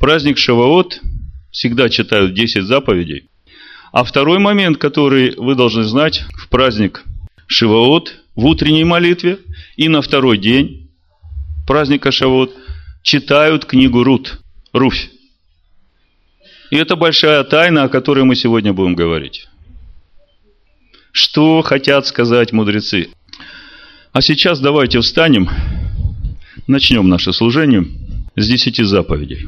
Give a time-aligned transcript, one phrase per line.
[0.00, 1.00] праздник Шаваот
[1.52, 3.28] всегда читают 10 заповедей.
[3.92, 7.04] А второй момент, который вы должны знать, в праздник
[7.46, 9.38] Шиваот, в утренней молитве
[9.76, 10.90] и на второй день
[11.66, 12.52] праздника Шавот
[13.02, 14.40] читают книгу Рут,
[14.72, 15.10] Руфь.
[16.70, 19.48] И это большая тайна, о которой мы сегодня будем говорить.
[21.12, 23.08] Что хотят сказать мудрецы?
[24.12, 25.50] А сейчас давайте встанем,
[26.66, 27.84] начнем наше служение
[28.36, 29.46] с десяти заповедей.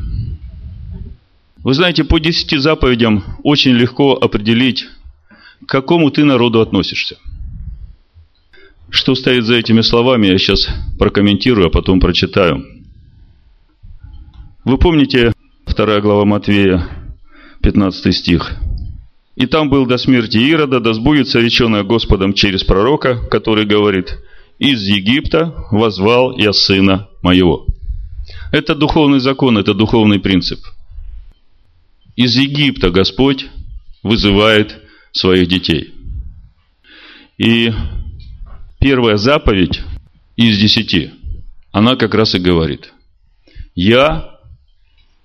[1.65, 4.87] Вы знаете, по десяти заповедям очень легко определить,
[5.65, 7.19] к какому ты народу относишься.
[8.91, 10.69] Что стоит за этими словами, я сейчас
[10.99, 12.65] прокомментирую, а потом прочитаю.
[14.65, 15.33] Вы помните,
[15.65, 16.89] вторая глава Матвея,
[17.63, 18.57] 15 стих.
[19.37, 24.19] «И там был до смерти Ирода, да сбудется реченное Господом через пророка, который говорит,
[24.59, 27.67] «Из Египта возвал я сына моего».
[28.51, 30.59] Это духовный закон, это духовный принцип–
[32.17, 33.47] из Египта Господь
[34.03, 34.83] вызывает
[35.13, 35.95] своих детей.
[37.39, 37.73] И
[38.81, 39.81] первая заповедь
[40.37, 41.11] из десяти,
[41.71, 42.93] она как раз и говорит.
[43.75, 44.39] Я,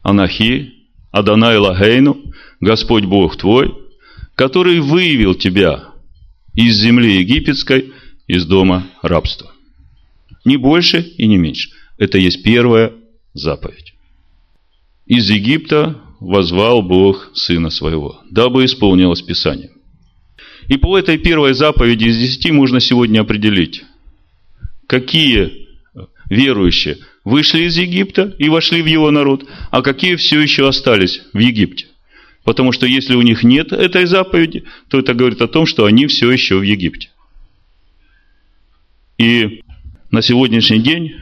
[0.01, 0.73] Анахи,
[1.11, 3.73] Адонай Лагейну, Господь Бог твой,
[4.35, 5.89] который выявил тебя
[6.53, 7.93] из земли египетской,
[8.27, 9.51] из дома рабства.
[10.45, 11.69] Не больше и не меньше.
[11.97, 12.93] Это есть первая
[13.33, 13.93] заповедь.
[15.05, 19.71] Из Египта возвал Бог Сына Своего, дабы исполнилось Писание.
[20.67, 23.83] И по этой первой заповеди из десяти можно сегодня определить,
[24.87, 25.67] какие
[26.29, 31.39] верующие вышли из Египта и вошли в его народ, а какие все еще остались в
[31.39, 31.87] Египте.
[32.43, 36.07] Потому что если у них нет этой заповеди, то это говорит о том, что они
[36.07, 37.09] все еще в Египте.
[39.17, 39.61] И
[40.11, 41.15] на сегодняшний день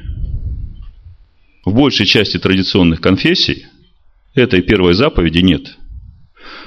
[1.66, 3.66] в большей части традиционных конфессий
[4.36, 5.78] этой первой заповеди нет.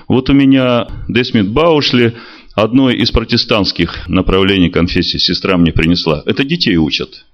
[0.08, 2.16] Вот у меня Десмит Баушли,
[2.54, 6.22] одно из протестантских направлений конфессии сестра мне принесла.
[6.26, 7.24] Это детей учат.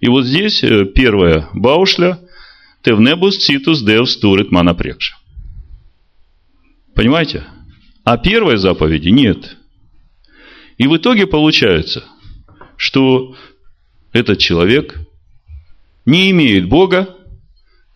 [0.00, 2.20] И вот здесь э, первая Баушля
[2.82, 5.16] «Тевнебус цитус девс турит манапрекша».
[6.94, 7.44] Понимаете?
[8.04, 9.56] А первой заповеди нет.
[10.76, 12.04] И в итоге получается,
[12.76, 13.34] что
[14.12, 14.98] этот человек
[16.04, 17.15] не имеет Бога,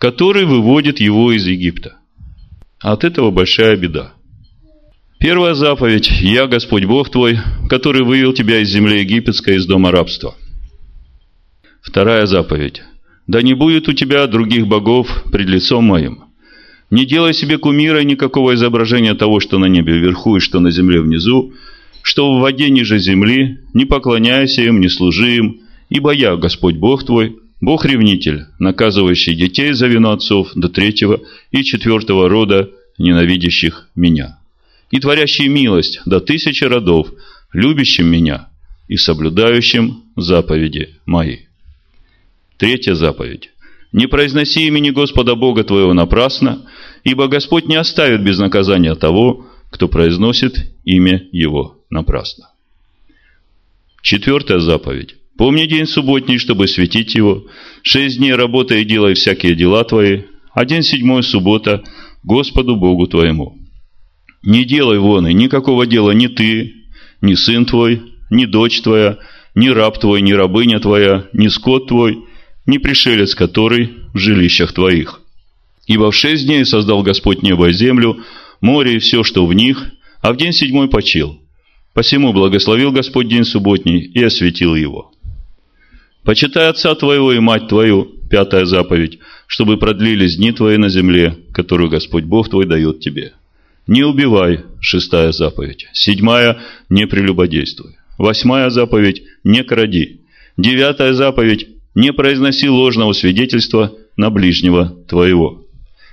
[0.00, 1.98] который выводит его из Египта.
[2.80, 4.14] От этого большая беда.
[5.18, 7.38] Первая заповедь– «Я Господь Бог твой,
[7.68, 10.34] который вывел тебя из земли египетской, из дома рабства».
[11.82, 12.82] Вторая заповедь–
[13.26, 16.24] «Да не будет у тебя других богов пред лицом моим.
[16.90, 21.02] Не делай себе кумира никакого изображения того, что на небе вверху и что на земле
[21.02, 21.52] внизу,
[22.00, 27.04] что в воде ниже земли, не поклоняйся им, не служи им, ибо я, Господь Бог
[27.04, 34.38] твой, Бог-ревнитель, наказывающий детей за вину отцов до третьего и четвертого рода, ненавидящих меня,
[34.90, 37.08] и творящий милость до тысячи родов,
[37.52, 38.48] любящим меня
[38.88, 41.40] и соблюдающим заповеди мои.
[42.56, 43.50] Третья заповедь.
[43.92, 46.66] Не произноси имени Господа Бога твоего напрасно,
[47.04, 52.50] ибо Господь не оставит без наказания того, кто произносит имя Его напрасно.
[54.02, 55.16] Четвертая заповедь.
[55.40, 57.46] Помни день субботний, чтобы светить его.
[57.82, 61.82] Шесть дней работай и делай всякие дела твои, а день седьмой суббота
[62.22, 63.56] Господу Богу твоему.
[64.42, 66.74] Не делай вон и никакого дела ни ты,
[67.22, 69.16] ни сын твой, ни дочь твоя,
[69.54, 72.18] ни раб твой, ни рабыня твоя, ни скот твой,
[72.66, 75.22] ни пришелец который в жилищах твоих.
[75.86, 78.18] Ибо в шесть дней создал Господь небо и землю,
[78.60, 79.86] море и все, что в них,
[80.20, 81.40] а в день седьмой почил.
[81.94, 85.12] Посему благословил Господь день субботний и осветил его.
[86.24, 91.90] Почитай отца твоего и мать твою, пятая заповедь, чтобы продлились дни твои на земле, которую
[91.90, 93.32] Господь Бог твой дает тебе.
[93.86, 95.86] Не убивай, шестая заповедь.
[95.92, 97.96] Седьмая, не прелюбодействуй.
[98.18, 100.20] Восьмая заповедь, не кради.
[100.56, 105.64] Девятая заповедь, не произноси ложного свидетельства на ближнего твоего.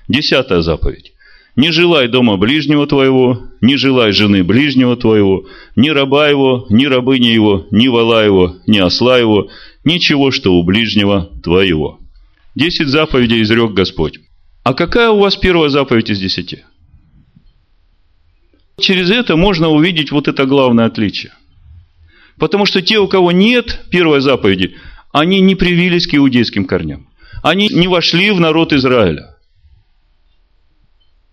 [0.08, 1.12] Десятая заповедь.
[1.58, 7.26] Не желай дома ближнего твоего, не желай жены ближнего твоего, ни раба его, ни рабыни
[7.26, 9.50] его, ни вала его, ни осла его,
[9.84, 12.00] ничего, что у ближнего твоего.
[12.54, 14.20] Десять заповедей изрек Господь.
[14.64, 16.60] А какая у вас первая заповедь из десяти?
[18.80, 21.34] Через это можно увидеть вот это главное отличие.
[22.38, 24.76] Потому что те, у кого нет первой заповеди,
[25.12, 27.08] они не привились к иудейским корням.
[27.42, 29.37] Они не вошли в народ Израиля.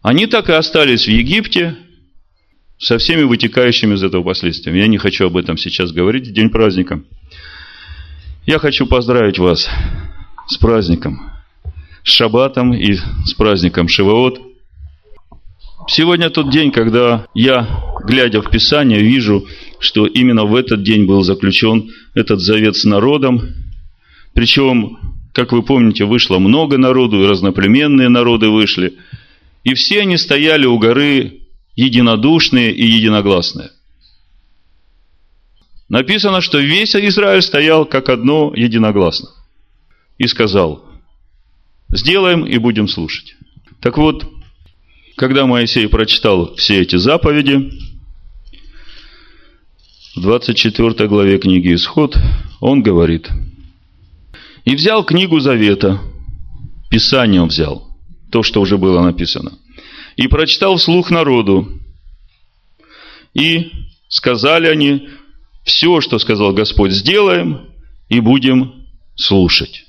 [0.04, 1.78] Они так и остались в Египте
[2.76, 4.80] со всеми вытекающими из этого последствиями.
[4.80, 7.02] Я не хочу об этом сейчас говорить день праздника.
[8.44, 9.66] Я хочу поздравить вас
[10.46, 11.32] с праздником.
[12.02, 14.42] с Шаббатом и с праздником Шивоот.
[15.88, 17.66] Сегодня тот день, когда я,
[18.06, 19.46] глядя в Писание, вижу,
[19.78, 23.40] что именно в этот день был заключен этот завет с народом.
[24.34, 24.98] Причем,
[25.32, 28.98] как вы помните, вышло много народу, и разноплеменные народы вышли.
[29.64, 31.40] И все они стояли у горы
[31.74, 33.70] единодушные и единогласные.
[35.88, 39.30] Написано, что весь Израиль стоял как одно единогласно.
[40.18, 40.84] И сказал,
[41.88, 43.36] сделаем и будем слушать.
[43.80, 44.24] Так вот,
[45.16, 47.70] когда Моисей прочитал все эти заповеди,
[50.14, 52.16] в 24 главе книги «Исход»
[52.60, 53.28] он говорит,
[54.64, 56.00] «И взял книгу Завета,
[56.90, 57.93] Писание взял,
[58.34, 59.52] то, что уже было написано,
[60.16, 61.68] и прочитал вслух народу.
[63.32, 63.70] И
[64.08, 65.08] сказали они,
[65.62, 67.70] все, что сказал Господь, сделаем
[68.08, 69.84] и будем слушать.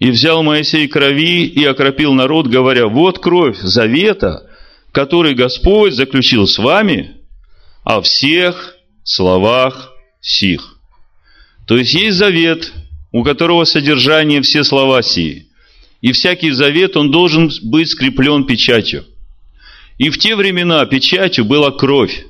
[0.00, 4.50] И взял Моисей крови и окропил народ, говоря, вот кровь завета,
[4.90, 7.18] который Господь заключил с вами
[7.84, 8.74] о всех
[9.04, 10.80] словах сих.
[11.68, 12.72] То есть есть завет,
[13.12, 15.45] у которого содержание все слова сии.
[16.00, 19.04] И всякий завет, он должен быть скреплен печатью.
[19.98, 22.26] И в те времена печатью была кровь.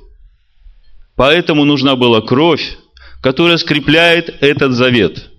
[1.15, 2.77] Поэтому нужна была кровь,
[3.21, 5.31] которая скрепляет этот завет–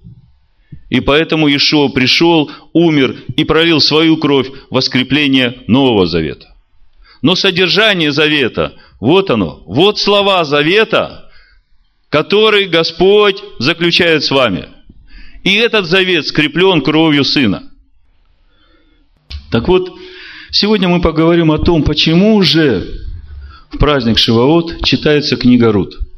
[0.89, 6.55] и поэтому Иешуа пришел, умер и пролил свою кровь в скрепление Нового Завета.
[7.21, 11.31] Но содержание Завета, вот оно, вот слова Завета,
[12.09, 14.69] который Господь заключает с вами.
[15.45, 17.68] И этот завет скреплен кровью Сына.
[19.51, 19.93] Так вот,
[20.51, 22.87] сегодня мы поговорим о том, почему же
[23.71, 25.99] в праздник Шивоот читается книга Рут–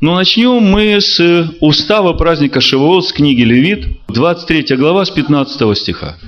[0.00, 1.20] но начнем мы с
[1.60, 6.18] устава праздника Шивоот с книги Левит, 23 глава с 15 стиха.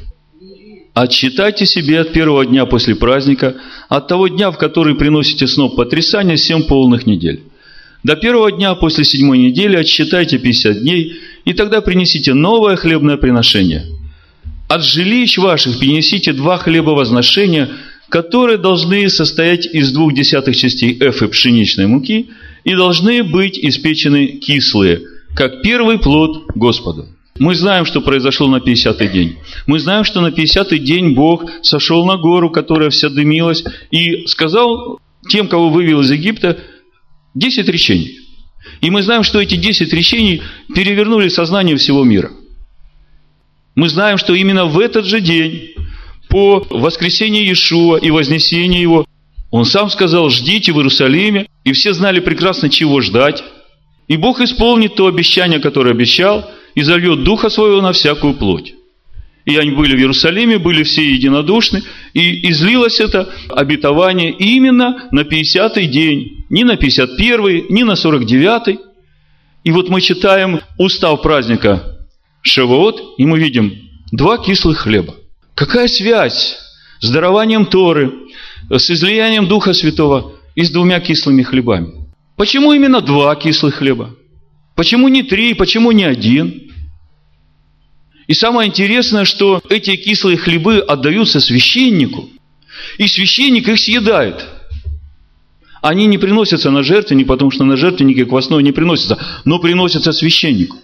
[0.95, 3.57] «Отсчитайте себе от первого дня после праздника,
[3.91, 7.43] от того дня, в который приносите сноп потрясания, семь полных недель.
[8.03, 13.85] До первого дня после седьмой недели отсчитайте 50 дней, и тогда принесите новое хлебное приношение.
[14.69, 17.71] От жилищ ваших принесите два хлеба возношения,
[18.09, 22.31] которые должны состоять из двух десятых частей эфы пшеничной муки–
[22.67, 25.03] и должны быть испечены кислые,
[25.37, 27.07] как первый плод Господу.
[27.39, 29.37] Мы знаем, что произошло на 50-й день.
[29.69, 33.63] Мы знаем, что на 50-й день Бог сошел на гору, которая вся дымилась,
[33.93, 34.99] и сказал
[35.29, 36.59] тем, кого вывел из Египта,
[37.35, 38.19] 10 речений.
[38.81, 40.43] И мы знаем, что эти 10 речений
[40.75, 42.33] перевернули сознание всего мира.
[43.77, 45.75] Мы знаем, что именно в этот же день,
[46.31, 49.07] по воскресении Иешуа и вознесению его,
[49.51, 53.45] он сам сказал, ждите в Иерусалиме, и все знали прекрасно, чего ждать.
[54.09, 58.75] И Бог исполнит то обещание, которое обещал, и зальет Духа Своего на всякую плоть.
[59.45, 61.83] И они были в Иерусалиме, были все единодушны,
[62.15, 68.79] и излилось это обетование именно на 50-й день, не на 51-й, не на 49-й.
[69.65, 71.96] И вот мы читаем устав праздника
[72.47, 73.73] Шавуот, и мы видим
[74.13, 75.15] два кислых хлеба.
[75.55, 76.57] Какая связь
[77.01, 78.13] с дарованием Торы,
[78.71, 82.07] с излиянием Духа Святого и с двумя кислыми хлебами.
[82.37, 84.15] Почему именно два кислых хлеба?
[84.75, 86.71] Почему не три, почему не один?
[88.27, 92.29] И самое интересное, что эти кислые хлебы отдаются священнику,
[92.99, 94.45] и священник их съедает.
[95.81, 100.13] Они не приносятся на жертвы, не потому что на жертвеннике квасной не приносятся, но приносятся
[100.13, 100.77] священнику.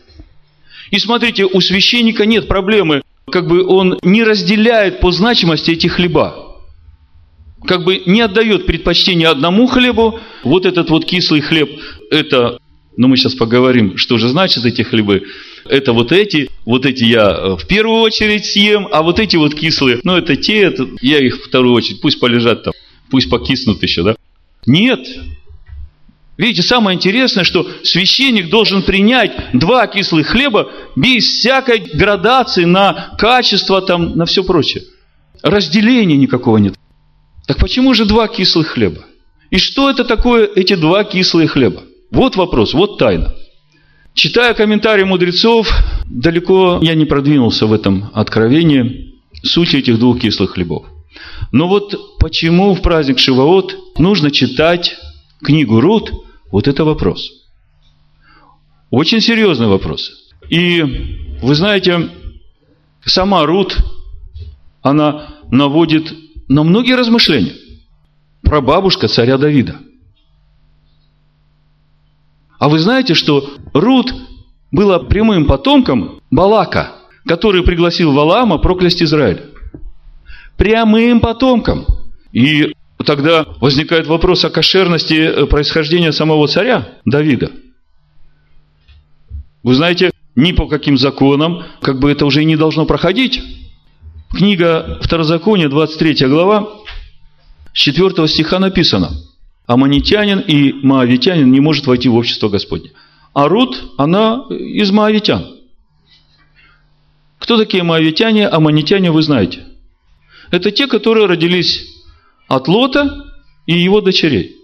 [0.92, 6.52] И смотрите, у священника нет проблемы, как бы он не разделяет по значимости эти хлеба
[7.66, 10.18] как бы не отдает предпочтение одному хлебу.
[10.42, 11.70] Вот этот вот кислый хлеб,
[12.10, 12.58] это,
[12.96, 15.22] ну мы сейчас поговорим, что же значит эти хлебы.
[15.68, 19.54] Это вот эти, вот эти я э, в первую очередь съем, а вот эти вот
[19.54, 22.72] кислые, ну это те, это, я их в вторую очередь, пусть полежат там,
[23.10, 24.16] пусть покиснут еще, да?
[24.66, 25.06] Нет.
[26.38, 33.82] Видите, самое интересное, что священник должен принять два кислых хлеба без всякой градации на качество,
[33.82, 34.84] там, на все прочее.
[35.42, 36.74] Разделения никакого нет.
[37.46, 39.04] Так почему же два кислых хлеба?
[39.50, 41.82] И что это такое эти два кислые хлеба?
[42.10, 43.34] Вот вопрос, вот тайна.
[44.14, 45.70] Читая комментарии мудрецов,
[46.06, 49.12] далеко я не продвинулся в этом откровении
[49.42, 50.86] сути этих двух кислых хлебов.
[51.50, 54.96] Но вот почему в праздник Шивоот нужно читать
[55.42, 56.12] книгу Рут,
[56.50, 57.30] вот это вопрос.
[58.90, 60.10] Очень серьезный вопрос.
[60.48, 60.82] И
[61.42, 62.10] вы знаете,
[63.04, 63.76] сама Рут,
[64.82, 66.12] она наводит
[66.48, 67.54] на многие размышления.
[68.42, 69.78] про бабушка царя Давида.
[72.58, 74.12] А вы знаете, что Рут
[74.70, 79.42] была прямым потомком Балака, который пригласил Валаама проклясть Израиль.
[80.56, 81.86] Прямым потомкам.
[82.32, 87.52] И тогда возникает вопрос о кошерности э, происхождения самого царя Давида.
[89.62, 93.42] Вы знаете, ни по каким законам, как бы это уже и не должно проходить.
[94.30, 96.68] Книга Второзакония, 23 глава,
[97.72, 99.12] с 4 стиха написано,
[99.66, 102.92] Аманитянин и Моавитянин не может войти в общество Господне.
[103.34, 105.46] А Рут, она из Моавитян.
[107.38, 108.48] Кто такие Моавитяне?
[108.48, 109.64] Аманитяне вы знаете.
[110.50, 111.91] Это те, которые родились
[112.52, 113.24] от Лота
[113.66, 114.56] и его дочерей.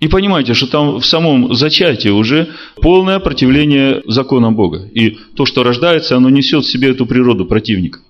[0.00, 2.50] И понимаете, что там в самом зачатии уже
[2.82, 4.88] полное противление законам Бога.
[4.92, 8.00] И то, что рождается, оно несет в себе эту природу противника.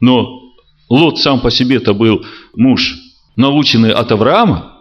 [0.00, 0.40] Но
[0.88, 2.24] Лот сам по себе-то был
[2.56, 2.96] муж,
[3.36, 4.78] наученный от Авраама.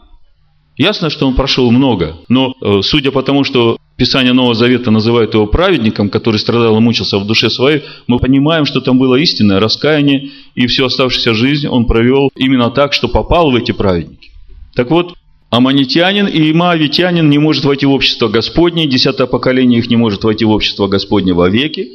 [0.77, 5.35] Ясно, что он прошел много, но э, судя по тому, что Писание Нового Завета называет
[5.35, 9.59] его праведником, который страдал и мучился в душе своей, мы понимаем, что там было истинное
[9.59, 14.31] раскаяние, и всю оставшуюся жизнь он провел именно так, что попал в эти праведники.
[14.73, 15.13] Так вот,
[15.51, 20.45] Аманитянин и Моавитянин не может войти в общество Господне, десятое поколение их не может войти
[20.45, 21.87] в общество Господне вовеки,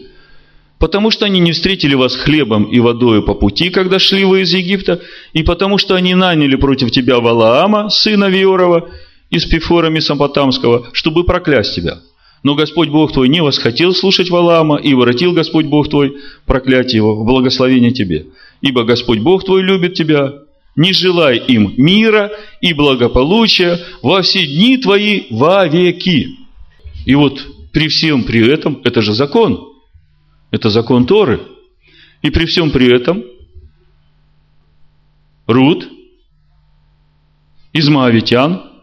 [0.78, 4.54] потому что они не встретили вас хлебом и водою по пути, когда шли вы из
[4.54, 5.00] Египта,
[5.32, 8.90] и потому что они наняли против тебя Валаама, сына Виорова,
[9.30, 12.00] из Пифора Месопотамского, чтобы проклясть тебя.
[12.42, 16.16] Но Господь Бог твой не восхотел слушать Валаама, и воротил Господь Бог твой
[16.46, 18.26] проклятие его в благословение тебе.
[18.60, 20.32] Ибо Господь Бог твой любит тебя,
[20.76, 22.30] не желай им мира
[22.60, 26.36] и благополучия во все дни твои вовеки.
[27.04, 29.72] И вот при всем при этом, это же закон,
[30.50, 31.40] это закон Торы.
[32.22, 33.24] И при всем при этом
[35.46, 35.88] Рут
[37.72, 38.75] из Моавитян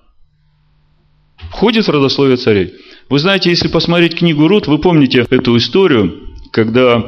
[1.64, 2.74] входит в родословие царей.
[3.10, 6.14] Вы знаете, если посмотреть книгу Рут, вы помните эту историю,
[6.52, 7.02] когда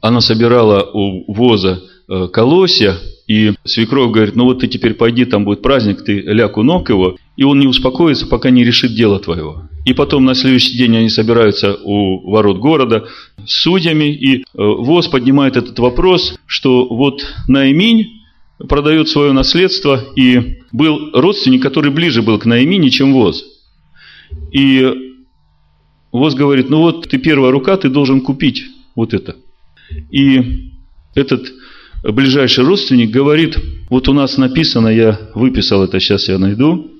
[0.00, 5.44] она собирала у воза э, колосья, и свекровь говорит, ну вот ты теперь пойди, там
[5.44, 9.64] будет праздник, ты ляку ног его, и он не успокоится, пока не решит дело твоего.
[9.84, 13.08] И потом на следующий день они собираются у ворот города
[13.44, 18.20] с судьями, и э, ВОЗ поднимает этот вопрос, что вот Наиминь
[18.68, 23.44] продает свое наследство, и был родственник, который ближе был к Наимине, чем ВОЗ.
[24.52, 24.86] И
[26.12, 29.36] ВОЗ говорит, ну вот ты первая рука, ты должен купить вот это.
[30.10, 30.70] И
[31.14, 31.52] этот
[32.02, 33.58] ближайший родственник говорит,
[33.88, 36.90] вот у нас написано, я выписал это, сейчас я найду,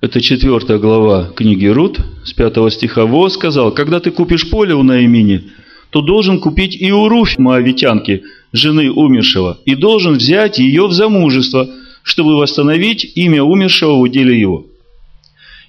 [0.00, 3.04] это четвертая глава книги Рут, с пятого стиха.
[3.04, 5.50] Во сказал, когда ты купишь поле у Наимини,
[5.90, 11.68] то должен купить и у Руфь, моавитянки, жены умершего, и должен взять ее в замужество,
[12.02, 14.66] чтобы восстановить имя умершего в уделе его.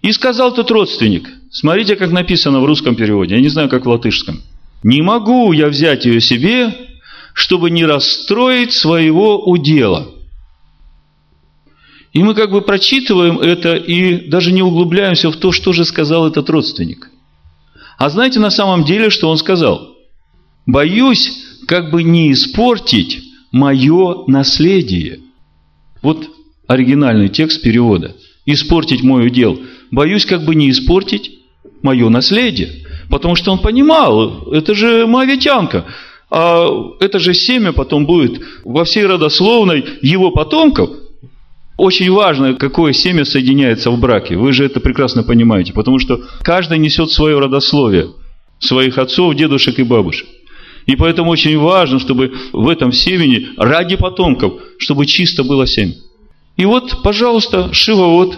[0.02, 3.90] И сказал тот родственник, смотрите, как написано в русском переводе, я не знаю, как в
[3.90, 4.42] латышском.
[4.84, 6.76] Не могу я взять ее себе,
[7.34, 10.08] чтобы не расстроить своего удела.
[12.14, 16.28] И мы как бы прочитываем это и даже не углубляемся в то, что же сказал
[16.28, 17.10] этот родственник.
[17.98, 19.96] А знаете на самом деле, что он сказал?
[20.66, 21.32] Боюсь,
[21.68, 25.20] как бы не испортить мое наследие.
[26.02, 26.28] Вот
[26.68, 28.16] оригинальный текст перевода.
[28.46, 29.60] Испортить мой удел.
[29.92, 31.32] Боюсь, как бы не испортить
[31.82, 32.86] мое наследие.
[33.10, 35.86] Потому что он понимал, это же моавитянка.
[36.30, 36.68] А
[37.00, 40.90] это же семя потом будет во всей родословной его потомков.
[41.78, 44.38] Очень важно, какое семя соединяется в браке.
[44.38, 45.74] Вы же это прекрасно понимаете.
[45.74, 48.12] Потому что каждый несет свое родословие.
[48.60, 50.28] Своих отцов, дедушек и бабушек.
[50.86, 55.94] И поэтому очень важно, чтобы в этом семени, ради потомков, чтобы чисто было семя.
[56.62, 58.38] И вот, пожалуйста, Шивовод.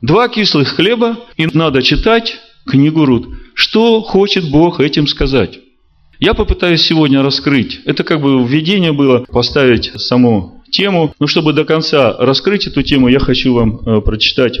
[0.00, 3.26] Два кислых хлеба, и надо читать книгу Руд.
[3.54, 5.58] Что хочет Бог этим сказать?
[6.20, 7.80] Я попытаюсь сегодня раскрыть.
[7.84, 11.12] Это как бы введение было, поставить саму тему.
[11.18, 14.60] Но чтобы до конца раскрыть эту тему, я хочу вам э, прочитать.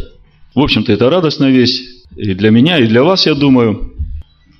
[0.56, 1.84] В общем-то, это радостная весть
[2.16, 3.94] и для меня, и для вас, я думаю.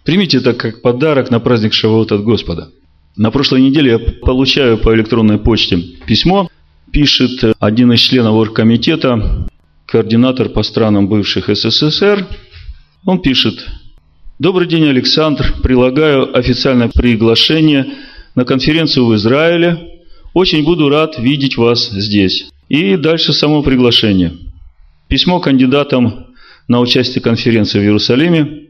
[0.04, 2.70] Примите это как подарок на праздник Шавуот от Господа.
[3.16, 6.48] На прошлой неделе я получаю по электронной почте письмо.
[6.96, 9.46] Пишет один из членов оргкомитета,
[9.84, 12.26] координатор по странам бывших СССР.
[13.04, 13.66] Он пишет,
[14.38, 15.56] Добрый день, Александр.
[15.62, 17.84] Прилагаю официальное приглашение
[18.34, 19.78] на конференцию в Израиле.
[20.32, 22.46] Очень буду рад видеть вас здесь.
[22.70, 24.32] И дальше само приглашение.
[25.06, 26.28] Письмо кандидатам
[26.66, 28.68] на участие конференции в Иерусалиме.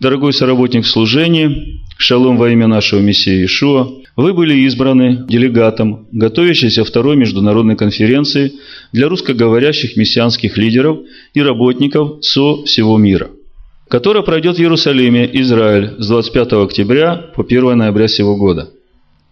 [0.00, 7.16] Дорогой соработник служения, шалом во имя нашего Мессии Ишуа, вы были избраны делегатом, готовящейся второй
[7.16, 8.52] международной конференции
[8.92, 10.98] для русскоговорящих мессианских лидеров
[11.34, 13.30] и работников со всего мира–
[13.90, 18.70] которая пройдет в Иерусалиме, Израиль, с 25 октября по 1 ноября сего года.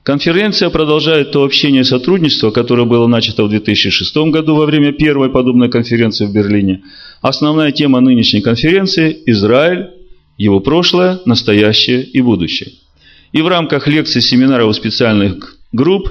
[0.02, 5.30] Конференция продолжает то общение и сотрудничество, которое было начато в 2006 году во время первой
[5.30, 6.82] подобной конференции в Берлине.
[7.20, 9.90] Основная тема нынешней конференции– Израиль,
[10.36, 12.70] его прошлое, настоящее и будущее.
[13.32, 16.08] И в рамках лекций, семинаров и специальных групп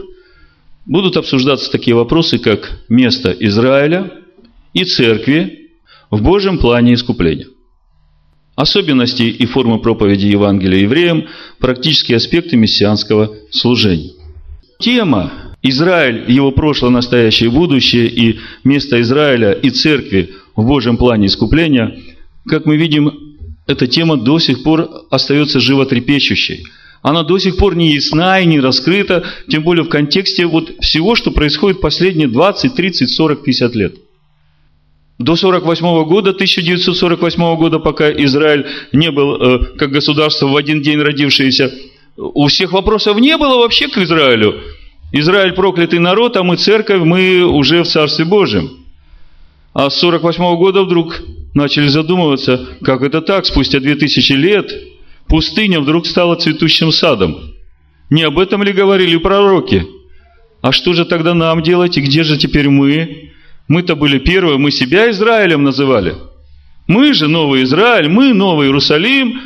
[0.86, 4.12] будут обсуждаться такие вопросы, как место Израиля
[4.74, 5.72] и церкви
[6.12, 7.48] в Божьем плане искупления.
[8.56, 11.28] Особенности и формы проповеди Евангелия евреям,
[11.60, 14.14] практические аспекты мессианского служения.
[14.80, 15.32] Тема
[15.62, 22.00] Израиль, его прошлое, настоящее и будущее, и место Израиля и церкви в Божьем плане искупления,
[22.48, 23.36] как мы видим,
[23.68, 26.64] эта тема до сих пор остается животрепещущей.
[27.02, 31.16] Она до сих пор не ясна и не раскрыта, тем более в контексте вот всего,
[31.16, 33.96] что происходит последние 20, 30, 40, 50 лет–
[35.20, 41.00] до 48 года, 1948 года, пока Израиль не был э, как государство в один день
[41.00, 41.74] родившееся,
[42.18, 44.62] у всех вопросов не было вообще к Израилю.
[45.12, 48.86] Израиль проклятый народ, а мы церковь, мы уже в Царстве Божьем.
[49.74, 51.20] А с 48 года вдруг
[51.54, 54.72] начали задумываться, как это так, спустя 2000 лет
[55.28, 57.54] пустыня вдруг стала цветущим садом.
[58.10, 59.86] Не об этом ли говорили пророки?
[60.62, 63.32] А что же тогда нам делать, и где же теперь мы?
[63.68, 66.16] Мы-то были первые, мы себя Израилем называли.
[66.88, 69.42] Мы же новый Израиль, мы новый Иерусалим.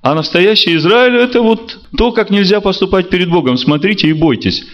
[0.00, 3.56] А настоящий Израиль– это вот то, как нельзя поступать перед Богом.
[3.56, 4.64] Смотрите и бойтесь.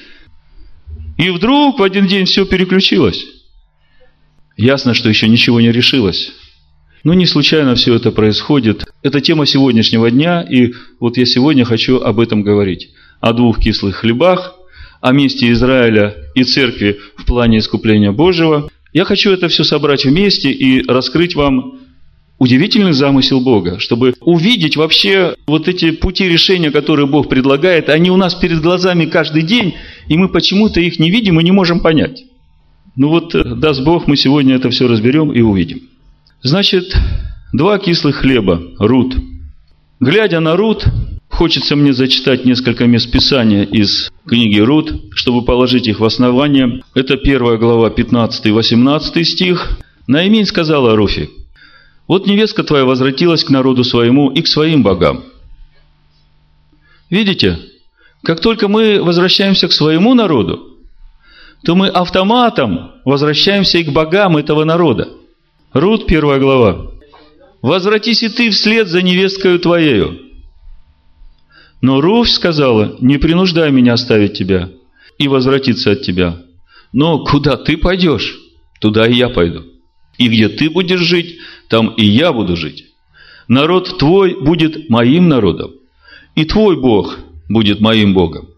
[1.17, 3.25] И вдруг в один день все переключилось.
[4.59, 6.33] Ясно, что еще ничего не решилось.
[7.05, 8.85] Но не случайно все это происходит.
[9.03, 12.91] Это тема сегодняшнего дня, и вот я сегодня хочу об этом говорить.
[13.21, 14.57] О двух кислых хлебах–
[15.03, 20.53] о месте Израиля и церкви в плане искупления Божьего, я хочу это все собрать вместе
[20.53, 21.81] и раскрыть вам
[22.39, 28.17] удивительный замысел Бога, чтобы увидеть вообще вот эти пути решения, которые Бог предлагает, они у
[28.17, 29.75] нас перед глазами каждый день,
[30.09, 32.25] и мы почему-то их не видим и не можем понять.
[32.95, 35.81] Ну вот, э, даст Бог, мы сегодня это все разберем и увидим.
[36.43, 36.95] Значит,
[37.53, 39.15] два кислых хлеба, Рут.
[40.01, 40.87] Глядя на Рут,
[41.33, 46.83] Хочется мне зачитать несколько мест Писания из книги Рут, чтобы положить их в основание.
[46.95, 49.79] Это первая глава, 15 и 18 стих.
[50.07, 51.31] Наимень сказала Руфи,
[52.07, 55.25] «Вот невестка твоя возвратилась к народу своему и к своим богам».
[57.09, 57.59] Видите,
[58.23, 60.77] как только мы возвращаемся к своему народу,
[61.65, 65.09] то мы автоматом возвращаемся и к богам этого народа.
[65.73, 66.91] Рут, первая глава.
[67.63, 70.19] «Возвратись и ты вслед за невесткою твоею,
[71.81, 74.71] но Руфь сказала, не принуждай меня оставить тебя
[75.19, 76.43] и возвратиться от тебя.
[76.93, 78.39] Но куда ты пойдешь,
[78.81, 79.63] туда и я пойду.
[80.19, 82.85] И где ты будешь жить, там и я буду жить.
[83.49, 85.73] Народ твой будет моим народом,
[86.35, 88.49] и твой Бог будет моим Богом.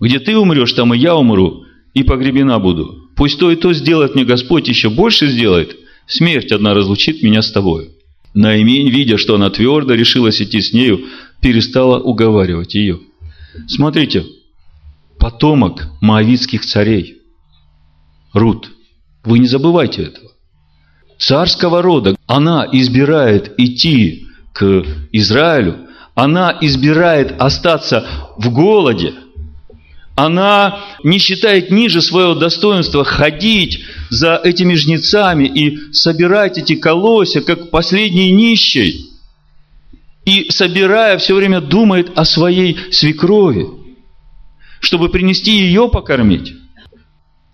[0.00, 3.10] Где ты умрешь, там и я умру, и погребена буду.
[3.16, 5.76] Пусть то и то сделает мне Господь, еще больше сделает.
[6.08, 7.90] Смерть одна разлучит меня с тобою.
[8.32, 11.04] Наимень, видя, что она твердо решилась идти с нею,
[11.42, 13.00] перестала уговаривать ее.
[13.66, 14.24] Смотрите,
[15.18, 17.18] потомок моавитских царей.
[18.32, 18.70] Рут,
[19.24, 20.30] вы не забывайте этого.
[21.18, 22.16] Царского рода.
[22.26, 25.88] Она избирает идти к Израилю.
[26.14, 29.12] Она избирает остаться в голоде–
[30.18, 37.70] она не считает ниже своего достоинства ходить за этими жнецами и собирать эти колосья, как
[37.70, 39.10] последний нищий.
[40.24, 43.68] И, собирая, все время думает о своей свекрови,
[44.80, 46.52] чтобы принести ее покормить.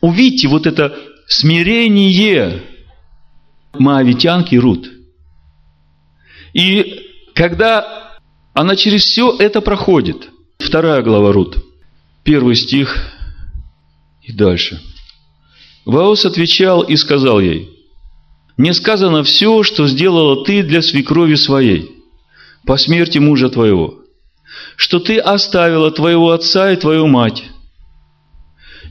[0.00, 0.96] Увидьте вот это
[1.26, 2.62] смирение
[3.74, 4.90] Моавитянки Рут.
[6.54, 8.16] И когда
[8.54, 11.58] она через все это проходит, вторая глава Рут–
[12.24, 12.96] Первый стих
[14.22, 14.80] и дальше.
[15.84, 17.68] Ваос отвечал и сказал ей,
[18.56, 21.90] «Не сказано все, что сделала ты для свекрови своей,
[22.66, 23.98] по смерти мужа твоего,
[24.76, 27.44] что ты оставила твоего отца и твою мать,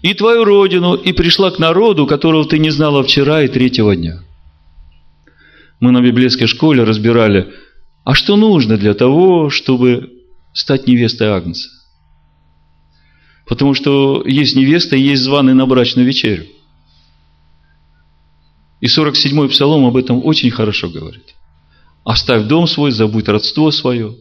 [0.03, 4.19] и твою родину, и пришла к народу, которого ты не знала вчера и третьего дня».
[5.79, 7.51] Мы на библейской школе разбирали,
[8.03, 10.11] а что нужно для того, чтобы
[10.53, 11.67] стать невестой Агнца?
[13.45, 16.45] Потому что есть невеста и есть званый на брачную вечерю.
[18.79, 21.35] И 47-й псалом об этом очень хорошо говорит.
[22.03, 24.15] «Оставь дом свой, забудь родство свое,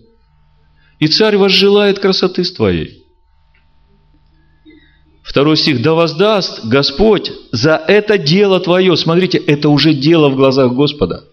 [1.01, 3.03] и царь возжелает красоты с твоей».
[5.23, 5.83] Второй стих.
[5.83, 8.97] «Да воздаст Господь за это дело твое».
[8.97, 11.25] Смотрите, это уже дело в глазах Господа.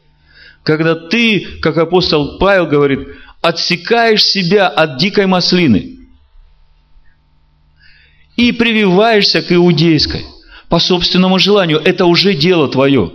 [0.64, 3.08] Когда ты, как апостол Павел говорит,
[3.42, 5.96] отсекаешь себя от дикой маслины–
[8.40, 10.26] и прививаешься к иудейской
[10.70, 11.82] по собственному желанию.
[11.84, 13.12] Это уже дело твое.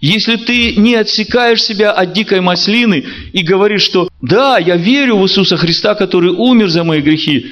[0.00, 5.24] Если ты не отсекаешь себя от дикой маслины и говоришь, что да, я верю в
[5.24, 7.46] Иисуса Христа, который умер за мои грехи,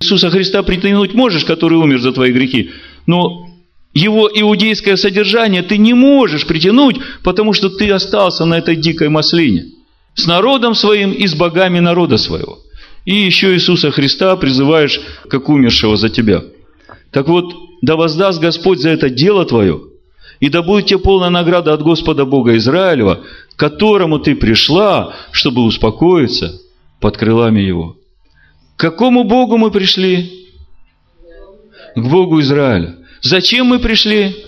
[0.00, 2.72] Иисуса Христа притянуть можешь, который умер за твои грехи,
[3.06, 3.48] но
[3.94, 9.68] его иудейское содержание ты не можешь притянуть, потому что ты остался на этой дикой маслине.
[10.14, 12.58] С народом своим и с богами народа своего.
[13.06, 16.42] И еще Иисуса Христа призываешь, как умершего за тебя.
[17.12, 19.80] Так вот, да воздаст Господь за это дело твое,
[20.40, 23.22] и да будет тебе полная награда от Господа Бога Израилева,
[23.54, 26.60] к которому ты пришла, чтобы успокоиться
[27.00, 27.96] под крылами Его.
[28.76, 30.48] К какому Богу мы пришли?
[31.94, 32.96] К Богу Израиля.
[33.22, 34.44] Зачем мы пришли?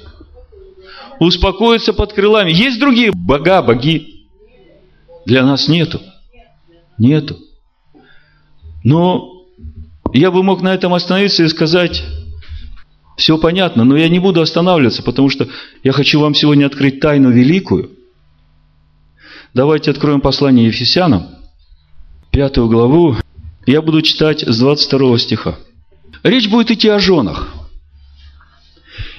[1.20, 2.50] Успокоиться под крылами.
[2.50, 4.26] Есть другие бога, боги?
[5.24, 6.00] Для нас нету.
[6.98, 7.38] Нету.
[8.84, 9.44] Но
[10.12, 12.04] я бы мог на этом остановиться и сказать,
[13.16, 15.48] все понятно, но я не буду останавливаться, потому что
[15.82, 17.90] я хочу вам сегодня открыть тайну великую.
[19.54, 21.26] Давайте откроем послание Ефесянам,
[22.30, 23.16] пятую главу.
[23.66, 25.58] Я буду читать с 22 стиха.
[26.22, 27.48] Речь будет идти о женах.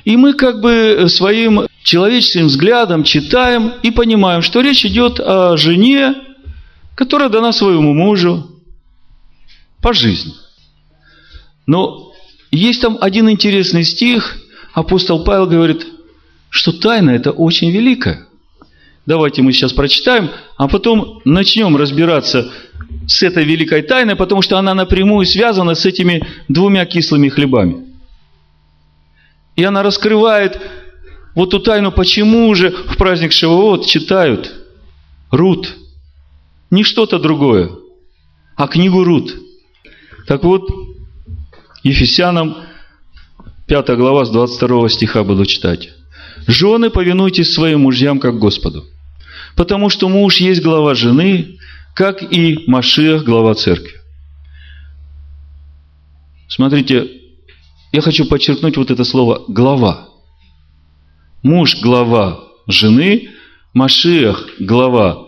[0.05, 6.15] И мы как бы своим человеческим взглядом читаем и понимаем, что речь идет о жене,
[6.95, 8.58] которая дана своему мужу
[9.81, 10.33] по жизни.
[11.65, 12.11] Но
[12.51, 14.37] есть там один интересный стих,
[14.73, 15.85] апостол Павел говорит,
[16.49, 18.27] что тайна это очень великая.
[19.05, 22.51] Давайте мы сейчас прочитаем, а потом начнем разбираться
[23.07, 27.85] с этой великой тайной, потому что она напрямую связана с этими двумя кислыми хлебами.
[29.55, 30.61] И она раскрывает
[31.35, 34.53] вот ту тайну, почему же в праздник Шивоот читают
[35.31, 35.75] Рут.
[36.71, 37.71] Не что-то другое,
[38.55, 39.35] а книгу Рут.
[40.29, 40.69] Так вот,
[41.81, 42.55] Ефесянам
[43.65, 45.89] 5 глава с 22 стиха буду читать.
[46.45, 48.85] «Жены, повинуйтесь своим мужьям, как Господу,
[49.55, 51.57] потому что муж есть глава жены,
[51.95, 53.95] как и Машиах, глава церкви».
[56.47, 57.07] Смотрите,
[57.91, 60.09] я хочу подчеркнуть вот это слово «глава».
[61.41, 63.31] Муж– глава жены,
[63.73, 65.25] Машиах– глава,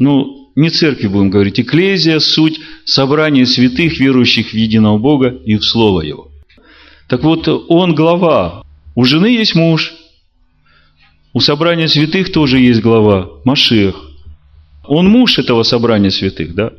[0.00, 5.64] ну, не церкви будем говорить, экклезия– суть собрания святых, верующих в единого Бога и в
[5.64, 6.30] Слово Его.
[7.08, 8.64] Так вот, он глава.
[8.94, 9.94] У жены есть муж.
[11.32, 13.96] У собрания святых тоже есть глава, Машиах.
[14.86, 16.72] Он муж этого собрания святых, да?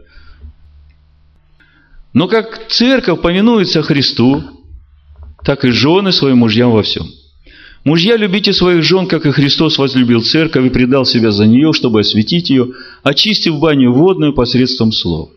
[2.13, 4.41] Но как церковь поминуется Христу,
[5.43, 7.07] так и жены своим мужьям во всем.
[7.85, 11.99] Мужья, любите своих жен, как и Христос возлюбил церковь и предал себя за нее, чтобы
[11.99, 12.69] осветить ее,
[13.03, 15.29] очистив баню водную посредством слов.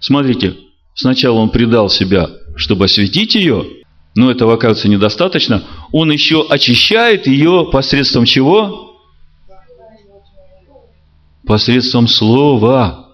[0.00, 0.56] Смотрите,
[0.94, 3.66] сначала он предал себя, чтобы осветить ее,
[4.14, 5.62] но этого, оказывается, недостаточно.
[5.92, 8.96] Он еще очищает ее посредством чего?
[11.46, 13.10] Посредством слова.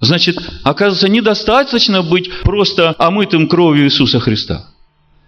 [0.00, 4.71] Значит, оказывается, недостаточно быть просто омытым кровью Иисуса Христа.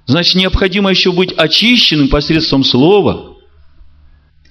[0.07, 3.37] Значит, необходимо еще быть очищенным посредством Слова,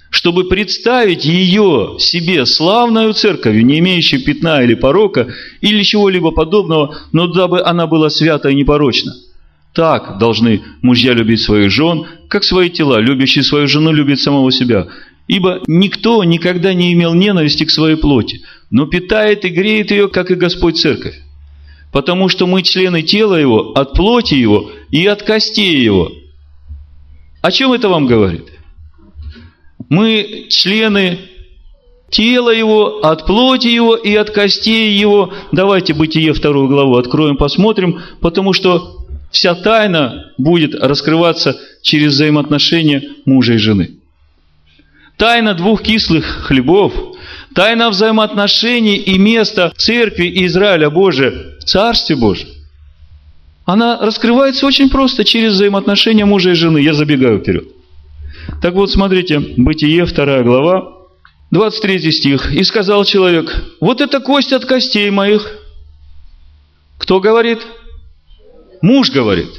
[0.10, 5.28] чтобы представить ее себе славную церковью, не имеющей пятна или порока,
[5.62, 9.14] или чего-либо подобного, но дабы она была свята и непорочна.
[9.74, 13.00] Так должны мужья любить своих жен, как свои тела.
[13.00, 14.88] Любящий свою жену любит самого себя.
[15.28, 20.30] Ибо никто никогда не имел ненависти к своей плоти, но питает и греет ее, как
[20.30, 21.23] и Господь Церковь.
[21.94, 26.12] Потому что мы члены тела Его, от плоти Его и от костей Его.
[27.42, 28.46] О чем это вам говорит?
[29.90, 31.20] Мы члены
[32.10, 35.34] тела Его, от плоти Его и от костей Его.
[35.52, 43.54] Давайте Бытие вторую главу откроем, посмотрим, потому что вся тайна будет раскрываться через взаимоотношения мужа
[43.54, 44.00] и жены.
[45.18, 46.92] Тайна двух кислых хлебов–
[47.56, 52.50] Тайна взаимоотношений и места церкви Израиля Божия в Царстве Божьем,
[53.66, 56.80] она раскрывается очень просто через взаимоотношения мужа и жены.
[56.80, 57.68] Я забегаю вперед.
[58.62, 60.94] Так вот, смотрите, Бытие, 2 глава,
[61.52, 62.52] 23 стих.
[62.52, 65.60] «И сказал человек, вот это кость от костей моих».
[66.98, 67.60] Кто говорит?
[68.82, 69.50] Муж говорит.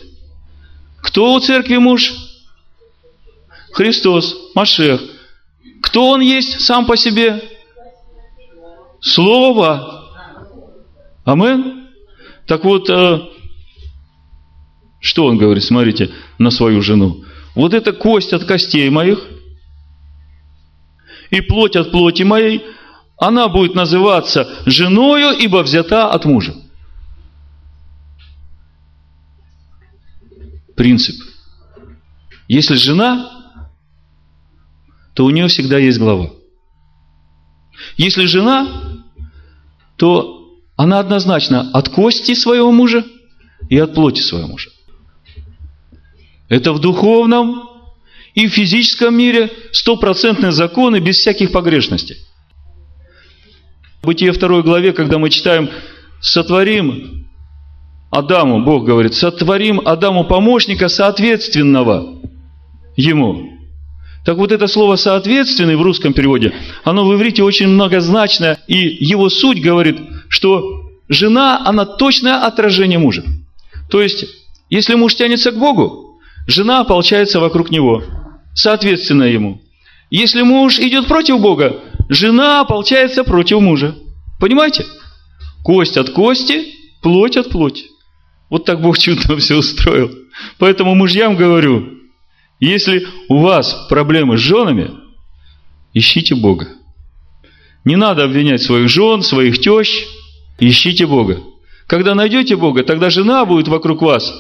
[1.02, 2.12] Кто у церкви муж?
[3.72, 5.00] Христос, Машех.
[5.82, 7.42] Кто он есть сам по себе?
[9.04, 10.02] Слово.
[11.24, 11.88] Амен.
[12.46, 13.20] Так вот, э,
[15.00, 17.24] что он говорит, смотрите, на свою жену.
[17.54, 19.20] Вот это кость от костей моих
[21.30, 22.64] и плоть от плоти моей,
[23.16, 26.54] она будет называться женою, ибо взята от мужа.
[30.76, 31.16] принцип.
[32.48, 33.30] Если жена,
[35.14, 36.30] то у нее всегда есть глава.
[37.96, 38.93] Если жена,
[40.04, 43.06] то она однозначно от кости своего мужа
[43.70, 44.68] и от плоти своего мужа.
[46.50, 47.62] Это в духовном
[48.34, 52.16] и в физическом мире стопроцентные законы без всяких погрешностей.
[54.02, 55.70] В Бытие второй главе, когда мы читаем
[56.20, 57.26] «Сотворим
[58.10, 62.20] Адаму», Бог говорит, «Сотворим Адаму помощника соответственного
[62.94, 63.53] ему».
[64.24, 69.28] Так вот это слово «соответственный» в русском переводе, оно в иврите очень многозначное, и его
[69.28, 73.22] суть говорит, что жена, она точное отражение мужа.
[73.90, 74.24] То есть,
[74.70, 78.02] если муж тянется к Богу, жена ополчается вокруг него,
[78.54, 79.60] соответственно ему.
[80.10, 83.94] Если муж идет против Бога, жена ополчается против мужа.
[84.40, 84.86] Понимаете?
[85.62, 86.64] Кость от кости,
[87.02, 87.84] плоть от плоти.
[88.48, 90.10] Вот так Бог чудно все устроил.
[90.58, 92.03] Поэтому мужьям говорю,
[92.66, 94.90] если у вас проблемы с женами,
[95.92, 96.68] ищите Бога.
[97.84, 100.06] Не надо обвинять своих жен, своих тещ.
[100.58, 101.40] Ищите Бога.
[101.86, 104.32] Когда найдете Бога, тогда жена будет вокруг вас,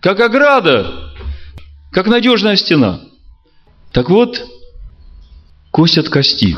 [0.00, 1.12] как ограда,
[1.90, 3.00] как надежная стена.
[3.92, 4.44] Так вот,
[5.72, 6.56] кость от кости,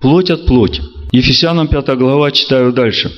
[0.00, 0.82] плоть от плоти.
[1.12, 3.12] Ефесянам 5 глава, читаю дальше.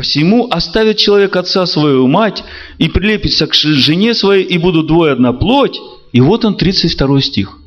[0.00, 2.42] «Посему оставит человек отца свою мать
[2.78, 5.78] и прилепится к жене своей, и будут двое одна плоть».
[6.12, 7.58] И вот он, 32 стих.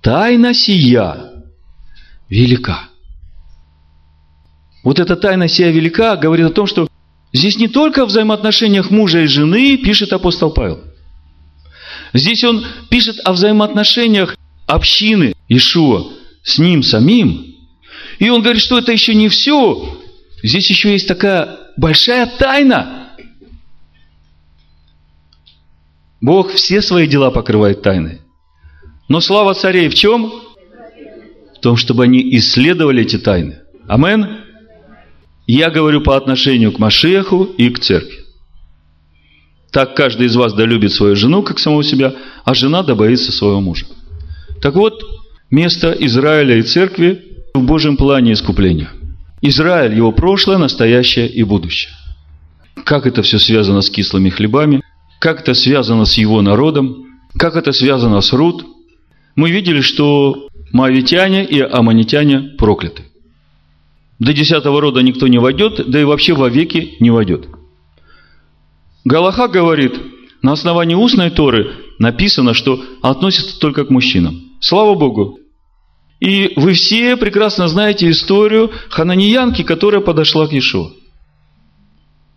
[0.00, 1.44] «Тайна сия
[2.30, 2.88] велика».
[4.82, 6.88] Вот эта тайна сия велика говорит о том, что
[7.34, 10.80] здесь не только в взаимоотношениях мужа и жены пишет апостол Павел.
[12.14, 17.44] Здесь он пишет о взаимоотношениях общины Ишуа с ним самим.
[18.18, 19.99] И он говорит, что это еще не все.
[20.42, 23.10] Здесь еще есть такая большая тайна.
[26.20, 28.20] Бог все свои дела покрывает тайной.
[29.08, 30.32] Но слава царей в чем?
[31.56, 33.58] В том, чтобы они исследовали эти тайны.
[33.88, 34.38] Амен.
[35.46, 38.18] Я говорю по отношению к Машеху и к церкви.
[39.72, 43.32] Так каждый из вас да любит свою жену, как самого себя, а жена да боится
[43.32, 43.86] своего мужа.
[44.60, 45.02] Так вот,
[45.50, 47.24] место Израиля и церкви
[47.54, 48.90] в Божьем плане искупления.
[49.42, 51.92] Израиль, его прошлое, настоящее и будущее.
[52.84, 54.82] Как это все связано с кислыми хлебами,
[55.18, 57.06] как это связано с его народом,
[57.38, 58.66] как это связано с Руд.
[59.36, 63.04] Мы видели, что моавитяне и аммонитяне прокляты.
[64.18, 67.48] До десятого рода никто не войдет, да и вообще вовеки не войдет.
[69.04, 69.94] Галаха говорит,
[70.42, 74.42] на основании устной Торы написано, что относится только к мужчинам.
[74.60, 75.39] Слава Богу.
[76.20, 80.90] И вы все прекрасно знаете историю хананиянки, которая подошла к Иешуа.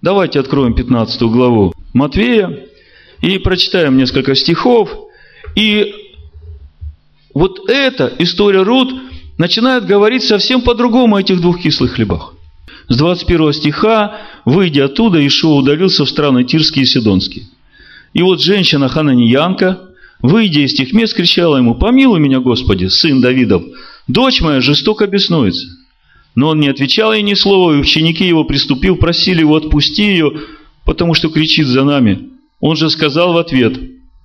[0.02, 2.68] Давайте откроем 15 главу Матвея
[3.22, 4.90] и прочитаем несколько стихов.
[5.56, 5.94] И
[7.34, 8.94] вот эта история Рут
[9.38, 12.34] начинает говорить совсем по-другому о этих двух кислых хлебах.
[12.90, 17.46] С 21 стиха, выйдя оттуда, Ишуа удалился в страны Тирские и Сидонские.
[18.14, 19.90] И вот женщина Хананиянка,
[20.24, 23.62] выйдя из тех мест, кричала ему, «Помилуй меня, Господи, сын Давидов,
[24.08, 25.68] дочь моя жестоко беснуется».
[26.34, 30.32] Но он не отвечал ей ни слова, и ученики его, приступив, просили его, отпусти ее,
[30.84, 32.30] потому что кричит за нами.
[32.60, 33.80] Он же сказал в ответ,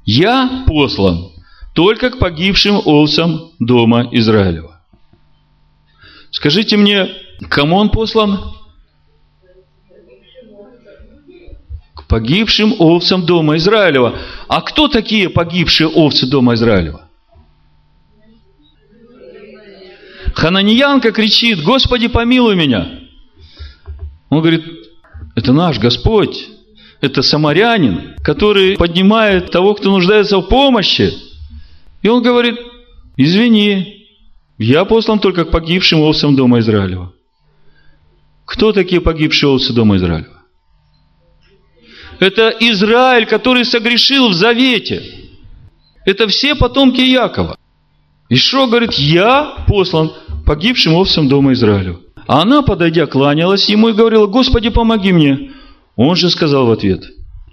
[0.06, 1.32] «Я послан
[1.74, 4.80] только к погибшим овцам дома Израилева».
[6.30, 7.08] Скажите мне,
[7.50, 8.40] кому он послан?
[12.08, 14.18] Погибшим овцам дома Израилева.
[14.48, 17.02] А кто такие погибшие овцы дома Израилева?
[20.34, 23.00] Хананиянка кричит, Господи, помилуй меня.
[24.30, 24.64] Он говорит,
[25.34, 26.48] это наш Господь,
[27.00, 31.12] это самарянин, который поднимает того, кто нуждается в помощи.
[32.02, 32.56] И он говорит,
[33.16, 34.06] извини,
[34.58, 37.12] я послан только к погибшим овцам дома Израилева.
[38.44, 40.37] Кто такие погибшие овцы дома Израилева?
[42.20, 45.02] Это Израиль, который согрешил в завете.
[46.04, 47.56] Это все потомки Якова.
[48.28, 50.12] Ишо говорит, я послан
[50.44, 52.00] погибшим овцам дома Израилева.
[52.26, 55.52] А она, подойдя, кланялась ему и говорила, Господи, помоги мне.
[55.96, 57.04] Он же сказал в ответ,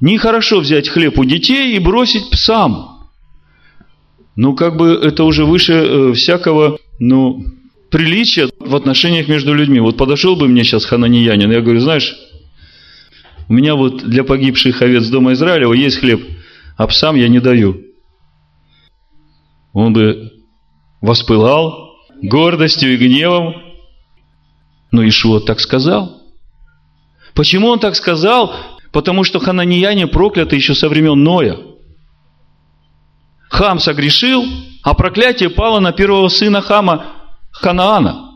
[0.01, 3.09] нехорошо взять хлеб у детей и бросить псам.
[4.35, 7.45] Ну, как бы это уже выше э, всякого ну,
[7.89, 9.79] приличие в отношениях между людьми.
[9.79, 12.13] Вот подошел бы мне сейчас хананиянин, я говорю, знаешь,
[13.47, 16.21] у меня вот для погибших овец дома Израилева есть хлеб,
[16.77, 17.81] а псам я не даю.
[19.73, 20.31] Он бы
[21.01, 21.85] воспылал
[22.21, 23.55] гордостью и гневом.
[24.91, 26.21] Но Ишуа так сказал.
[27.33, 28.55] Почему он так сказал?
[28.91, 31.57] Потому что хананияне прокляты еще со времен Ноя.
[33.49, 34.45] Хам согрешил,
[34.83, 37.05] а проклятие пало на первого сына Хама,
[37.51, 38.31] Ханаана.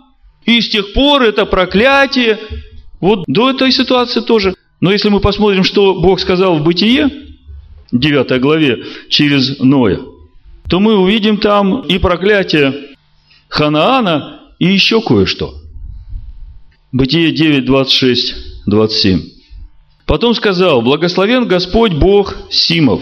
[0.45, 2.39] И с тех пор это проклятие,
[2.99, 4.55] вот до этой ситуации тоже.
[4.81, 7.09] Но если мы посмотрим, что Бог сказал в Бытие,
[7.91, 9.99] 9 главе, через Ноя,
[10.69, 12.95] то мы увидим там и проклятие
[13.49, 15.55] Ханаана, и еще кое-что.
[16.91, 18.35] Бытие 9, 26,
[18.67, 19.21] 27.
[20.05, 23.01] Потом сказал, благословен Господь Бог Симов.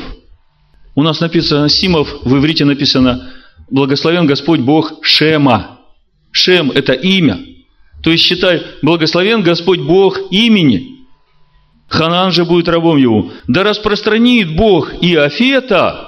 [0.95, 3.33] У нас написано Симов, в иврите написано,
[3.69, 5.79] благословен Господь Бог Шема.
[6.31, 7.39] Шем– это имя.
[8.03, 10.96] То есть, считай, благословен Господь Бог имени.
[11.87, 13.31] Ханан же будет рабом его.
[13.47, 16.07] Да распространит Бог Иофета,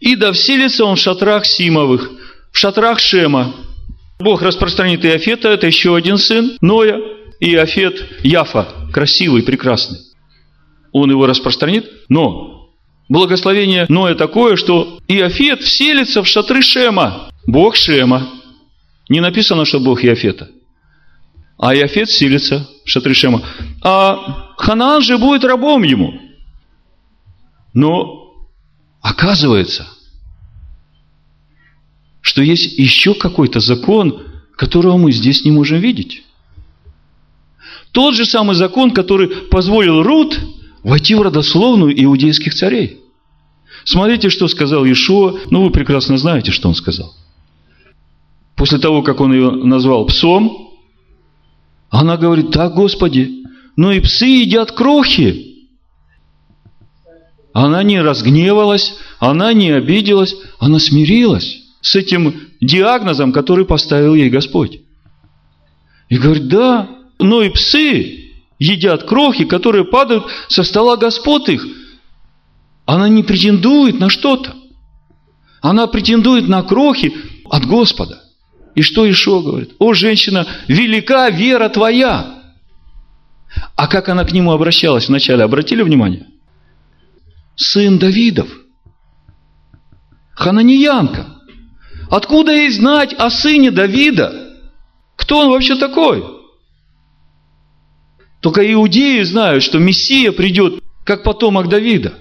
[0.00, 2.10] и да вселится он в шатрах Симовых,
[2.52, 3.54] в шатрах Шема.
[4.18, 6.98] Бог распространит Иофета, это еще один сын Ноя,
[7.40, 9.98] и Иофет Яфа, красивый, прекрасный.
[10.92, 12.70] Он его распространит, но
[13.08, 17.30] благословение Ноя такое, что Иофет вселится в шатры Шема.
[17.46, 18.30] Бог Шема.
[19.08, 20.48] Не написано, что Бог Иофета.
[21.58, 23.42] А Иофет вселится в шатры Шема.
[23.82, 26.20] А Ханаан же будет рабом ему.
[27.72, 28.46] Но
[29.00, 29.86] оказывается,
[32.20, 34.22] что есть еще какой-то закон,
[34.56, 36.22] которого мы здесь не можем видеть.
[37.92, 40.38] Тот же самый закон, который позволил Рут
[40.82, 43.00] войти в родословную иудейских царей.
[43.84, 45.38] Смотрите, что сказал Иешуа.
[45.50, 47.14] Ну, вы прекрасно знаете, что он сказал.
[48.56, 50.65] После того, как он ее назвал псом,
[51.90, 53.44] она говорит, так, Господи,
[53.76, 55.66] но и псы едят крохи.
[57.52, 64.80] Она не разгневалась, она не обиделась, она смирилась с этим диагнозом, который поставил ей Господь.
[66.08, 71.66] И говорит, да, но и псы едят крохи, которые падают со стола господ их.
[72.84, 74.54] Она не претендует на что-то.
[75.60, 77.12] Она претендует на крохи
[77.50, 78.22] от Господа.
[78.76, 79.72] И что Ишо говорит?
[79.78, 82.42] О, женщина, велика вера твоя.
[83.74, 86.26] А как она к нему обращалась вначале, обратили внимание?
[87.56, 88.48] Сын Давидов.
[90.34, 91.26] Хананиянка.
[92.10, 94.54] Откуда ей знать о сыне Давида?
[95.16, 96.22] Кто он вообще такой?
[98.42, 102.12] Только иудеи знают, что Мессия придет как потомок Давида.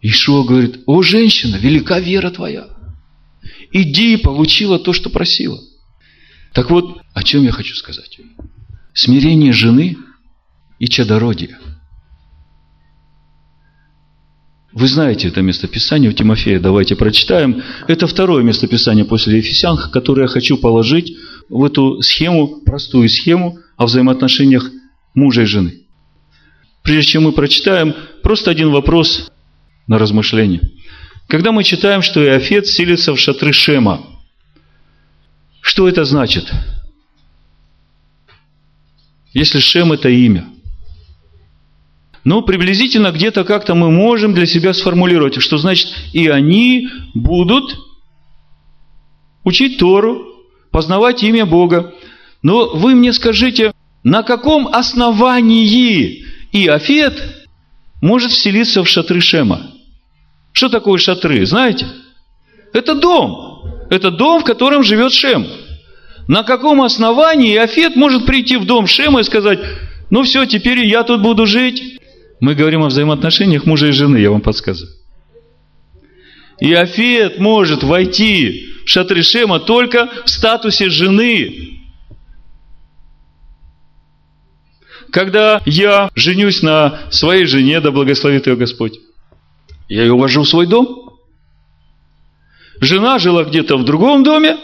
[0.00, 2.75] Ишуа говорит, о, женщина, велика вера твоя.
[3.72, 5.60] Иди и получила то, что просила.
[6.52, 8.18] Так вот, о чем я хочу сказать.
[8.94, 9.96] Смирение жены
[10.78, 11.58] и чадородие–
[14.76, 17.62] вы знаете это местописание у Тимофея, давайте прочитаем.
[17.88, 21.16] Это второе местописание после Ефесян, которое я хочу положить
[21.48, 24.70] в эту схему, простую схему о взаимоотношениях
[25.14, 25.86] мужа и жены.
[26.82, 29.32] Прежде чем мы прочитаем, просто один вопрос
[29.86, 30.60] на размышление.
[31.28, 34.06] Когда мы читаем, что Иофет селится в шатры Шема,
[35.60, 36.52] что это значит?
[39.32, 40.46] Если Шем– это имя–
[42.26, 47.78] но приблизительно где-то как-то мы можем для себя сформулировать, что значит и они будут
[49.44, 50.26] учить Тору,
[50.72, 51.94] познавать имя Бога.
[52.42, 53.70] Но вы мне скажите,
[54.02, 57.46] на каком основании Иофет
[58.02, 59.70] может вселиться в шатры Шема?
[60.56, 61.86] Что такое шатры, знаете?
[62.72, 63.84] Это дом.
[63.90, 65.46] Это дом, в котором живет Шем.
[66.28, 69.58] На каком основании Иофет может прийти в дом Шема и сказать,
[70.08, 71.98] ну все, теперь я тут буду жить,
[72.40, 74.94] мы говорим о взаимоотношениях мужа и жены, я вам подсказываю.
[76.58, 81.82] И Афет может войти в шатры Шема только в статусе жены.
[85.12, 88.94] Когда я женюсь на своей жене, да благословит ее Господь,
[89.88, 91.18] я ее увожу в свой дом.
[92.80, 94.56] Жена жила где-то в другом доме,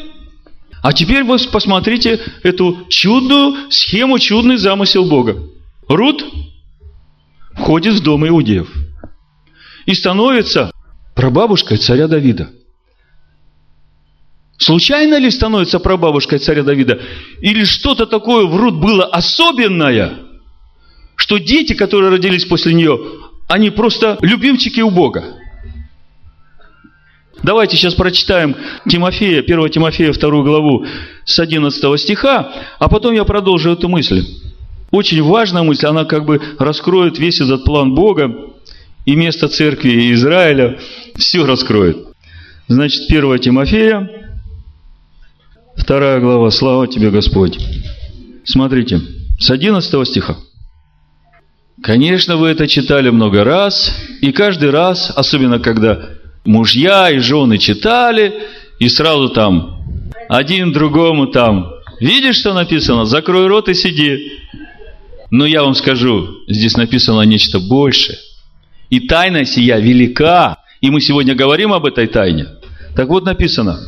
[0.82, 5.48] а теперь вы посмотрите эту чудную схему, чудный замысел Бога.
[5.88, 6.24] Рут
[7.54, 8.68] входит в дом иудеев
[9.86, 10.72] и становится
[11.14, 12.50] прабабушкой царя Давида.
[14.58, 17.00] Случайно ли становится прабабушкой царя Давида?
[17.40, 20.18] Или что-то такое в Рут было особенное,
[21.16, 22.98] что дети, которые родились после нее,
[23.52, 25.24] они просто любимчики у Бога?
[27.42, 28.56] Давайте сейчас прочитаем
[28.88, 30.86] Тимофея, 1 Тимофея, 2 главу
[31.26, 34.24] с 11 стиха, а потом я продолжу эту мысль.
[34.90, 38.32] Очень важная мысль, она как бы раскроет весь этот план Бога
[39.04, 40.78] и место церкви и Израиля,
[41.16, 41.98] все раскроет.
[42.68, 44.08] Значит, 1 Тимофея,
[45.76, 47.58] 2 глава, слава тебе, Господь.
[48.44, 49.02] Смотрите,
[49.38, 50.36] с 11 стиха.
[51.82, 56.10] Конечно, вы это читали много раз, и каждый раз, особенно когда
[56.44, 58.34] мужья и жены читали,
[58.78, 59.82] и сразу там
[60.28, 63.04] один другому там, видишь, что написано?
[63.04, 64.32] Закрой рот и сиди.
[65.30, 68.18] Но я вам скажу, здесь написано нечто большее.
[68.88, 70.58] И тайна сия велика.
[70.80, 72.46] И мы сегодня говорим об этой тайне.
[72.94, 73.80] Так вот написано.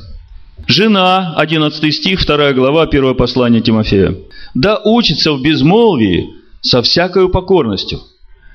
[0.67, 4.17] Жена, 11 стих, 2 глава, 1 послание Тимофея.
[4.55, 8.01] Да учится в безмолвии со всякой покорностью.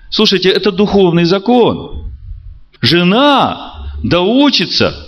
[0.10, 2.12] Слушайте, это духовный закон.
[2.82, 5.08] Жена да учится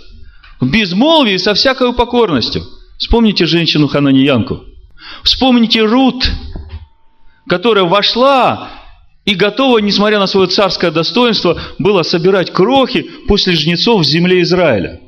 [0.60, 2.64] в безмолвии со всякой покорностью.
[3.00, 4.62] Вспомните женщину Хананиянку.
[5.24, 6.32] Вспомните Рут,
[7.50, 8.70] которая вошла
[9.26, 15.02] и готова, несмотря на свое царское достоинство, была собирать крохи после жнецов в земле Израиля.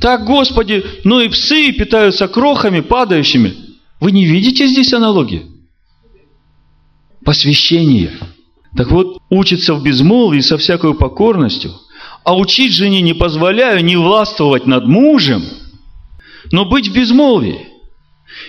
[0.00, 3.54] Так, Господи, но и псы питаются крохами, падающими.
[3.98, 5.55] Вы не видите здесь аналогии?
[7.26, 8.12] Посвящение.
[8.74, 11.72] Так вот, учится в безмолвии со всякой покорностью,
[12.24, 15.42] а учить жене не позволяю не властвовать над мужем,
[16.52, 17.66] но быть в безмолвии–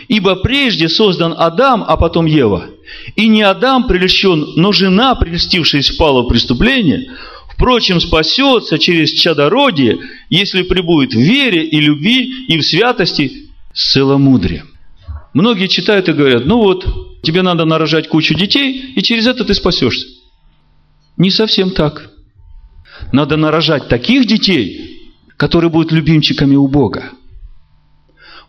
[0.07, 2.69] Ибо прежде создан Адам, а потом Ева.
[3.15, 7.11] И не Адам прельщен, но жена, прельстившись, впала в преступление,
[7.53, 9.99] впрочем, спасется через чадородие,
[10.29, 14.69] если прибудет в вере и любви и в святости с целомудрием.
[15.37, 19.53] Многие читают и говорят, ну вот, тебе надо нарожать кучу детей, и через это ты
[19.53, 20.07] спасешься.
[21.15, 22.09] Не совсем так.
[23.11, 24.99] Надо нарожать таких детей,
[25.37, 27.11] которые будут любимчиками у Бога.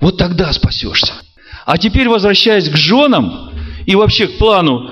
[0.01, 1.13] Вот тогда спасешься.
[1.67, 3.51] А теперь возвращаясь к женам
[3.85, 4.91] и вообще к плану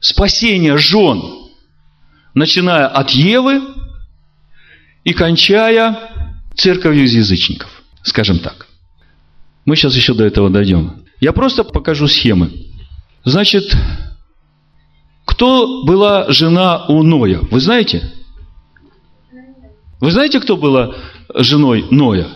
[0.00, 1.48] спасения жен,
[2.34, 3.62] начиная от Евы
[5.02, 5.96] и кончая
[6.54, 7.70] церковью из язычников,
[8.02, 8.66] скажем так.
[9.64, 11.07] Мы сейчас еще до этого дойдем.
[11.20, 12.52] Я просто покажу схемы.
[13.24, 13.74] Значит,
[15.24, 17.40] кто была жена у Ноя?
[17.50, 18.12] Вы знаете?
[20.00, 20.94] Вы знаете, кто была
[21.34, 22.28] женой Ноя?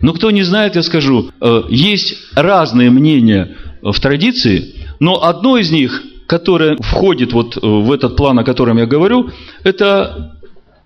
[0.00, 5.70] Но кто не знает, я скажу, э, есть разные мнения в традиции, но одно из
[5.70, 9.30] них, которое входит вот э, в этот план, о котором я говорю,
[9.62, 10.38] это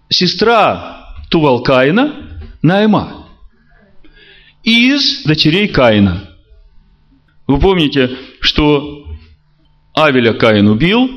[0.09, 2.13] сестра Тувал Каина,
[2.63, 3.24] Найма,
[4.65, 6.31] из дочерей Каина.
[7.47, 8.11] Вы помните,
[8.41, 9.07] что
[9.95, 11.11] Авеля Каин убил,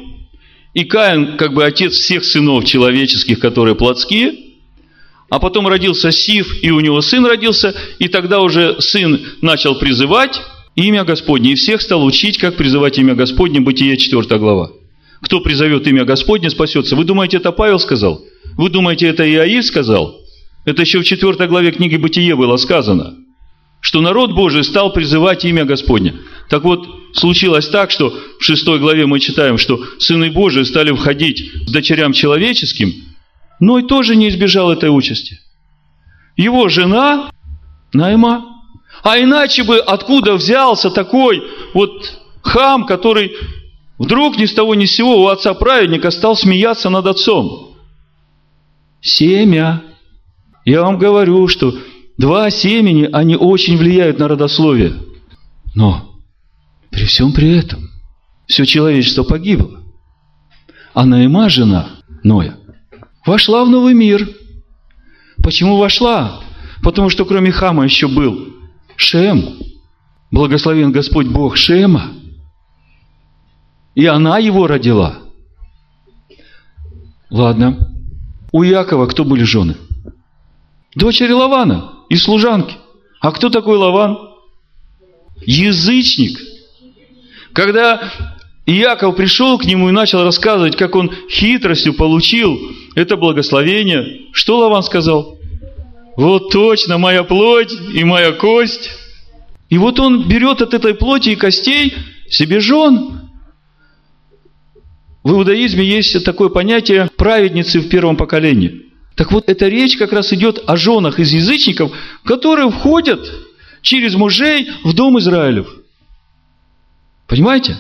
[0.74, 4.34] и Каин, как бы отец всех сынов человеческих, которые плотские–
[5.30, 10.42] а потом родился Сив, и у него сын родился, и тогда уже сын начал призывать
[10.76, 14.72] имя Господне, и всех стал учить, как призывать имя Господне, Бытие 4 глава.
[15.22, 16.96] Кто призовет имя Господне, спасется.
[16.96, 18.24] Вы думаете, это Павел сказал?
[18.56, 20.22] Вы думаете, это Иаиль сказал?
[20.64, 23.18] Это еще в 4 главе книги Бытие было сказано,
[23.80, 26.16] что народ Божий стал призывать имя Господне.
[26.50, 31.52] Так вот, случилось так, что в 6 главе мы читаем, что сыны Божии стали входить
[31.68, 32.94] к дочерям человеческим–
[33.60, 35.40] но и тоже не избежал этой участи.
[36.36, 37.32] Его жена
[37.94, 38.46] Найма.
[39.04, 41.42] А иначе бы откуда взялся такой
[41.74, 43.36] вот хам, который
[43.98, 47.76] вдруг ни с того ни с сего у отца праведника стал смеяться над отцом?
[49.02, 49.84] Семя.
[50.66, 51.74] Я вам говорю, что
[52.18, 54.94] два семени, они очень влияют на родословие.
[55.76, 56.20] Но
[56.90, 57.90] при всем при этом
[58.46, 59.82] все человечество погибло.
[60.94, 61.90] А Наима жена
[62.24, 62.58] Ноя–
[63.28, 64.28] вошла в новый мир.
[65.44, 66.42] Почему вошла?
[66.82, 68.54] Потому что кроме Хама еще был
[68.96, 69.58] Шем.
[70.32, 72.14] Благословен Господь Бог Шема.
[73.94, 75.20] И она его родила.
[77.30, 77.94] Ладно.
[78.52, 79.76] У Якова кто были жены?
[80.96, 82.76] Дочери Лавана и служанки.
[83.20, 84.18] А кто такой Лаван?
[85.46, 86.40] Язычник.
[87.54, 88.12] Когда
[88.66, 92.60] Иаков пришел к нему и начал рассказывать, как он хитростью получил
[92.96, 94.28] это благословение.
[94.34, 95.38] Что Лаван сказал?
[96.18, 98.90] Вот точно, моя плоть и моя кость.
[99.70, 101.94] И вот он берет от этой плоти и костей
[102.30, 103.30] себе жен.
[105.24, 108.87] В иудаизме есть такое понятие праведницы в первом поколении.
[109.18, 111.92] Так вот, эта речь как раз идет о женах из язычников,
[112.24, 113.20] которые входят
[113.82, 115.68] через мужей в дом Израилев.
[117.26, 117.78] Понимаете?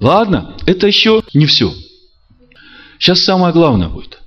[0.00, 1.72] Ладно, это еще не все.
[2.98, 4.18] Сейчас самое главное будет.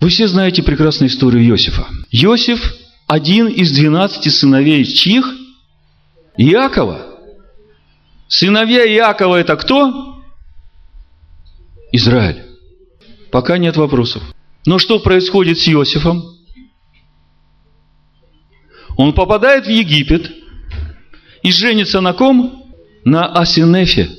[0.00, 1.86] Вы все знаете прекрасную историю Иосифа.
[2.10, 2.74] Иосиф–
[3.06, 5.32] один из двенадцати сыновей чьих?
[6.36, 7.20] Иакова.
[8.26, 10.24] Сыновья Иакова– это кто?
[11.92, 12.42] Израиль.
[13.30, 14.24] Пока нет вопросов.
[14.66, 16.22] Но что происходит с Иосифом?
[18.96, 20.30] Он попадает в Египет
[21.42, 22.62] и женится на ком?
[23.04, 24.10] на Асинефе,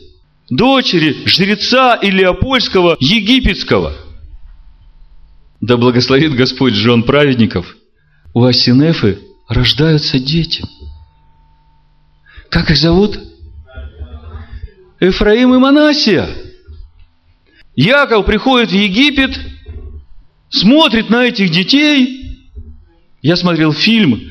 [0.50, 3.94] дочери жреца Илиопольского египетского.
[5.62, 7.78] Да благословит Господь жен праведников.
[8.34, 10.64] У Асинефы рождаются дети.
[12.50, 13.20] Как их зовут?
[15.00, 16.28] Эфраим и Манасия.
[17.76, 19.39] Яков приходит в Египет,
[20.54, 22.39] смотрит на этих детей.
[23.22, 24.22] Я смотрел фильм,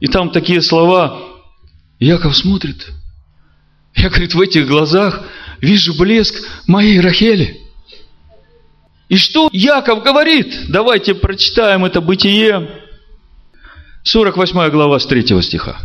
[0.00, 1.18] и там такие слова.
[1.98, 2.88] Яков смотрит.
[3.94, 5.24] Я, говорит, в этих глазах
[5.60, 6.34] вижу блеск
[6.66, 7.58] моей Рахели.
[9.08, 10.70] И что Яков говорит?
[10.70, 12.68] Давайте прочитаем это бытие.
[14.04, 15.78] 48 глава с 3 стиха.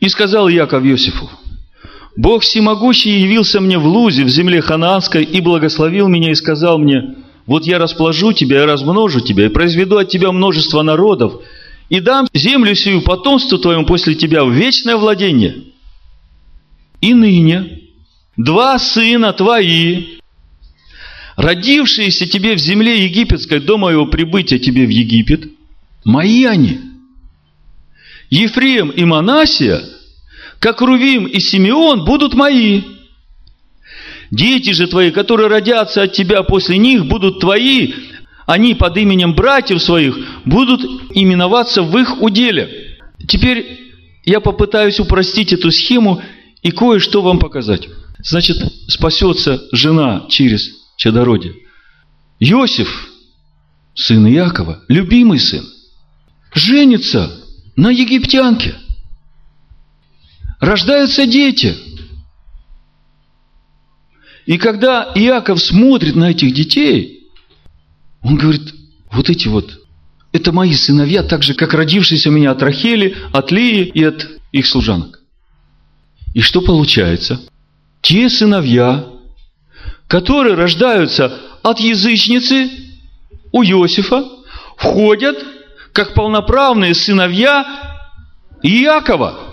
[0.00, 1.30] «И сказал Яков Иосифу,
[2.16, 7.14] Бог всемогущий явился мне в Лузе, в земле ханаанской, и благословил меня и сказал мне,
[7.46, 11.42] вот я расположу тебя и размножу тебя, и произведу от тебя множество народов,
[11.88, 15.64] и дам землю сию потомству твоему после тебя в вечное владение.
[17.00, 17.80] И ныне
[18.36, 20.18] два сына твои,
[21.36, 25.50] родившиеся тебе в земле египетской до моего прибытия тебе в Египет,
[26.04, 26.80] мои они.
[28.30, 29.82] Ефрем и Манасия–
[30.62, 32.82] как Рувим и Симеон, будут мои.
[34.32, 37.92] Дети же твои, которые родятся от тебя после них, будут твои.
[38.46, 40.82] Они под именем братьев своих будут
[41.14, 42.98] именоваться в их уделе.
[43.28, 43.78] Теперь
[44.24, 46.22] я попытаюсь упростить эту схему
[46.62, 47.88] и кое-что вам показать.
[48.24, 48.56] Значит,
[48.88, 51.54] спасется жена через чадородие.
[52.40, 53.10] Иосиф,
[53.94, 55.64] сын Якова, любимый сын,
[56.54, 57.30] женится
[57.76, 58.74] на египтянке–
[60.62, 61.76] рождаются дети.
[64.46, 67.28] И когда Иаков смотрит на этих детей,
[68.22, 68.74] он говорит,
[69.10, 69.80] вот эти вот,
[70.32, 74.26] это мои сыновья, так же, как родившиеся у меня от Рахели, от Лии и от
[74.52, 75.20] их служанок.
[76.34, 77.40] И что получается?
[78.00, 79.06] Те сыновья,
[80.08, 82.70] которые рождаются от язычницы
[83.52, 84.24] у Иосифа,
[84.76, 85.36] входят
[85.92, 88.00] как полноправные сыновья
[88.62, 89.48] Иакова–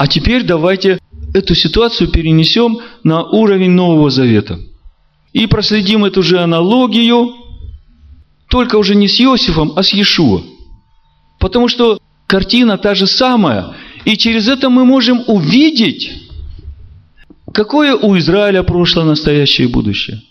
[0.00, 0.98] а теперь давайте
[1.34, 4.58] эту ситуацию перенесем на уровень Нового Завета.
[5.32, 7.34] И проследим эту же аналогию,
[8.48, 10.42] только уже не с Иосифом, а с Иешуа.
[11.38, 13.76] Потому что картина та же самая.
[14.04, 16.12] И через это мы можем увидеть,
[17.52, 20.22] какое у Израиля прошлое, настоящее и будущее.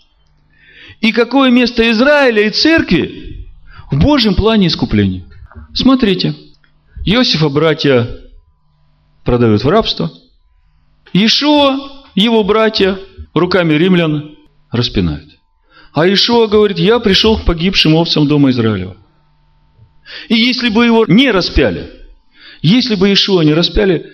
[1.00, 3.46] И какое место Израиля и церкви
[3.90, 5.24] в Божьем плане искупления.
[5.72, 6.34] Смотрите,
[7.06, 8.06] Иосифа братья
[9.24, 10.10] продают в рабство.
[11.12, 12.98] Ишуа, его братья,
[13.34, 14.36] руками римлян
[14.70, 15.28] распинают.
[15.92, 18.96] А Ишуа говорит, я пришел к погибшим овцам дома Израилева.
[20.28, 21.90] И если бы его не распяли,
[22.62, 24.12] если бы Ишуа не распяли,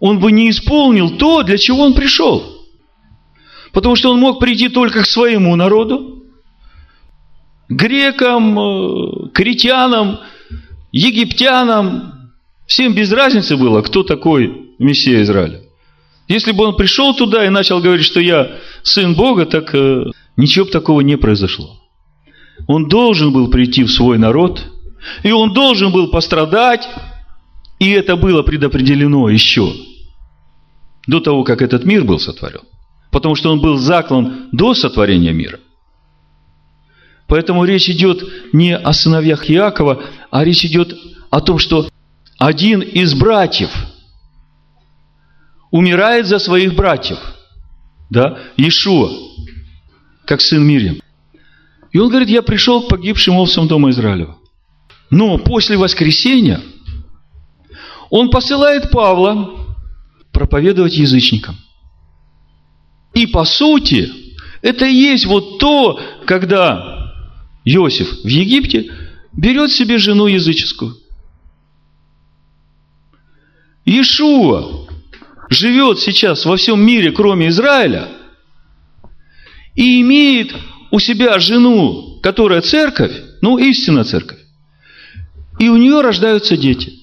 [0.00, 2.64] он бы не исполнил то, для чего он пришел.
[3.72, 6.24] Потому что он мог прийти только к своему народу,
[7.68, 10.20] грекам, э, критянам,
[10.92, 12.18] египтянам,
[12.68, 15.62] Всем без разницы было, кто такой Мессия Израиля.
[16.28, 20.04] Если бы он пришел туда и начал говорить, что я сын Бога, так э,
[20.36, 21.80] ничего бы такого не произошло.
[22.66, 24.62] Он должен был прийти в свой народ,
[25.22, 26.86] и он должен был пострадать,
[27.78, 29.72] и это было предопределено еще
[31.06, 32.60] до того, как этот мир был сотворен.
[33.10, 35.60] Потому что он был заклан до сотворения мира.
[37.26, 38.22] Поэтому речь идет
[38.52, 40.94] не о сыновьях Иакова, а речь идет
[41.30, 41.88] о том, что
[42.38, 43.70] один из братьев
[45.70, 47.18] умирает за своих братьев,
[48.10, 49.10] да, Иешуа,
[50.24, 50.96] как сын Мирьям.
[51.92, 54.36] И он говорит, я пришел к погибшим овцам дома Израилева.
[55.10, 56.60] Но после воскресения
[58.10, 59.76] он посылает Павла
[60.32, 61.56] проповедовать язычникам.
[63.14, 64.12] И по сути,
[64.60, 67.12] это и есть вот то, когда
[67.64, 68.92] Иосиф в Египте
[69.32, 70.96] берет себе жену языческую–
[73.88, 74.86] Иешуа
[75.48, 78.08] живет сейчас во всем мире, кроме Израиля,
[79.74, 80.54] и имеет
[80.90, 84.38] у себя жену, которая церковь, ну, истинная церковь,
[85.58, 86.94] и у нее рождаются дети.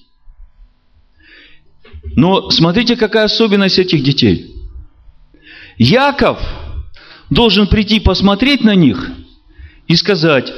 [2.14, 4.54] Но смотрите, какая особенность этих детей.
[5.76, 6.38] Яков
[7.30, 9.10] должен прийти посмотреть на них
[9.86, 10.52] и сказать,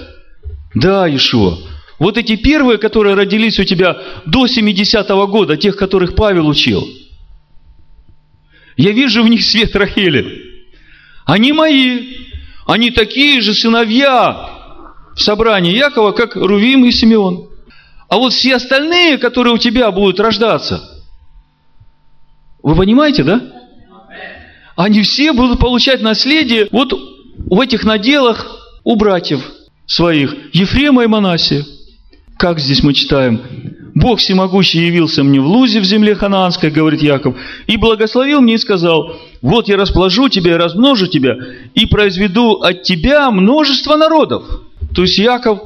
[0.74, 1.58] да, Ишуа,
[1.98, 6.86] вот эти первые, которые родились у тебя до 70-го года, тех, которых Павел учил.
[8.78, 10.64] Я вижу в них свет Рахели.
[11.26, 12.14] Они мои.
[12.64, 14.50] Они такие же сыновья
[15.14, 17.48] в собрании Якова, как Рувим и Симеон.
[18.08, 20.82] А вот все остальные, которые у тебя будут рождаться,
[22.62, 23.40] Вы понимаете, да?
[24.76, 28.46] Они все будут получать наследие вот в этих наделах
[28.84, 29.42] у братьев
[29.86, 31.64] своих, Ефрема и Манасия.
[32.36, 33.40] Как здесь мы читаем?
[33.98, 37.36] Бог всемогущий явился мне в Лузе в земле ханаанской, говорит Яков,
[37.66, 41.36] и благословил мне и сказал, вот я расположу тебя и размножу тебя,
[41.74, 44.44] и произведу от тебя множество народов.
[44.94, 45.60] То есть Яков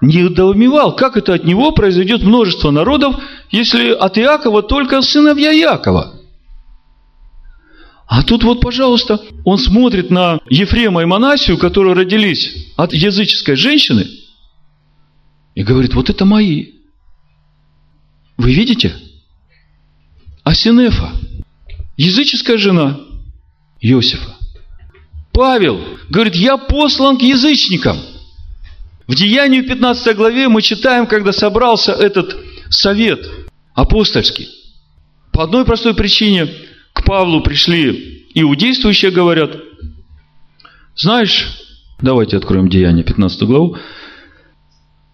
[0.00, 3.16] не недоумевал, как это от него произойдет множество народов,
[3.50, 6.14] если от Иакова только сыновья Якова.
[8.06, 14.06] А тут вот, пожалуйста, он смотрит на Ефрема и Манасию, которые родились от языческой женщины,
[15.54, 16.71] и говорит, вот это мои.
[18.36, 18.94] Вы видите?
[20.44, 21.12] Асинефа,
[21.96, 22.98] языческая жена
[23.80, 24.36] Иосифа.
[25.32, 25.80] Павел
[26.10, 27.98] говорит, я послан к язычникам.
[29.06, 32.36] В Деянии 15 главе мы читаем, когда собрался этот
[32.68, 33.24] совет
[33.74, 34.48] апостольский.
[35.32, 36.48] По одной простой причине
[36.92, 39.56] к Павлу пришли иудействующие, говорят,
[40.94, 41.58] знаешь,
[42.00, 43.76] давайте откроем Деяние 15 главу,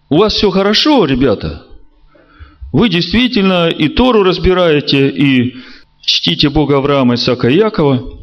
[0.09, 1.65] у вас все хорошо, ребята,
[2.71, 5.55] вы действительно и Тору разбираете, и
[6.01, 8.19] чтите Бога Авраама, Исаака и Якова,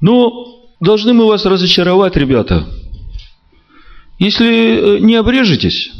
[0.00, 2.66] но должны мы вас разочаровать, ребята.
[4.18, 5.90] Если э, не обрежетесь,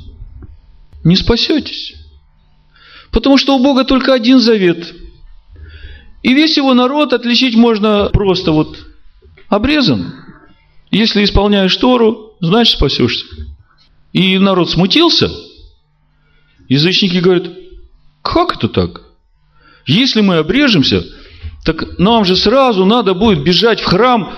[1.04, 1.94] не спасетесь.
[3.10, 4.94] Потому что у Бога только один завет.
[6.22, 8.78] И весь его народ отличить можно просто вот
[9.48, 10.14] обрезан.
[10.90, 13.26] Если исполняешь Тору, значит спасешься.
[14.12, 15.30] И народ смутился.
[16.68, 17.50] Язычники говорят,
[18.24, 19.02] как это так?
[19.86, 21.04] Если мы обрежемся,
[21.62, 24.32] так нам же сразу надо будет бежать в храм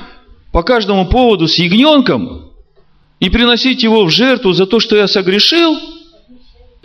[0.52, 2.50] по каждому поводу с ягненком
[3.20, 5.78] и приносить его в жертву за то, что я согрешил.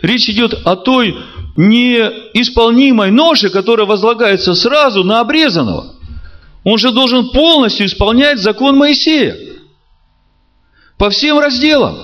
[0.00, 1.16] Речь идет о той
[1.56, 5.96] неисполнимой ноше, которая возлагается сразу на обрезанного.
[6.62, 9.36] Он же должен полностью исполнять закон Моисея.
[10.98, 11.98] По всем разделам.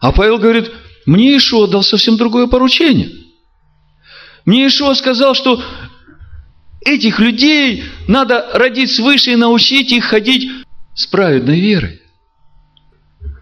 [0.00, 0.70] А Павел говорит,
[1.06, 3.10] мне Ишуа дал совсем другое поручение–
[4.44, 5.62] мне Ишуа сказал, что
[6.84, 10.50] этих людей надо родить свыше и научить их ходить
[10.94, 12.00] с праведной верой.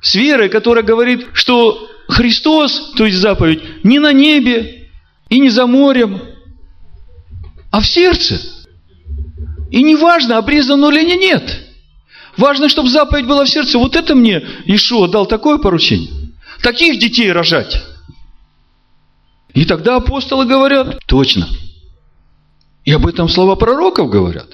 [0.01, 4.91] С верой, которая говорит, что Христос, то есть заповедь, не на небе
[5.29, 6.23] и не за морем,
[7.71, 8.41] а в сердце.
[9.71, 11.67] И не важно, обрезан он или нет.
[12.37, 13.79] Важно, чтобы заповедь была в сердце.
[13.79, 16.33] Вот это мне Ишуа дал такое поручение.
[16.63, 17.83] Таких детей рожать.
[19.55, 21.47] И тогда апостолы говорят, точно.
[22.85, 24.49] И об этом слова пророков говорят.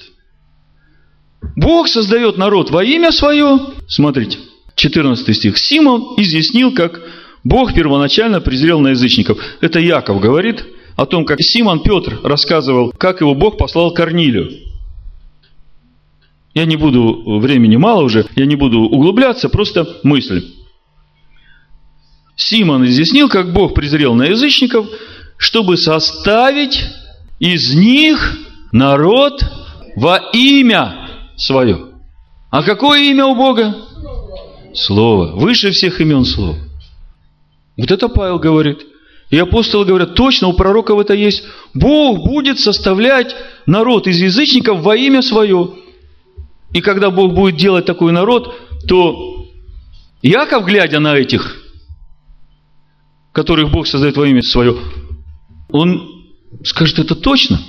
[1.55, 3.59] Бог создает народ во имя свое.
[3.87, 4.37] Смотрите,
[4.75, 5.57] 14 стих.
[5.57, 7.01] Симон изъяснил, как
[7.43, 9.39] Бог первоначально презрел на язычников.
[9.61, 14.51] Это Яков говорит о том, как Симон Петр рассказывал, как его Бог послал Корнилию.
[16.53, 20.45] Я не буду, времени мало уже, я не буду углубляться, просто мысль.
[22.39, 24.87] Симон изъяснил, как Бог презрел на язычников,
[25.37, 26.85] чтобы составить
[27.37, 28.37] из них
[28.71, 29.43] народ
[29.97, 31.87] во имя свое.
[32.49, 33.75] А какое имя у Бога?
[34.73, 35.35] Слово.
[35.35, 36.55] Выше всех имен Слово.
[37.77, 38.85] Вот это Павел говорит.
[39.29, 41.43] И апостолы говорят, точно, у пророков это есть.
[41.73, 43.35] Бог будет составлять
[43.65, 45.71] народ из язычников во имя свое.
[46.71, 48.55] И когда Бог будет делать такой народ,
[48.87, 49.45] то
[50.21, 51.58] Яков, глядя на этих
[53.39, 54.75] которых Бог создает во имя свое,
[55.69, 56.25] он
[56.65, 57.61] скажет, это точно.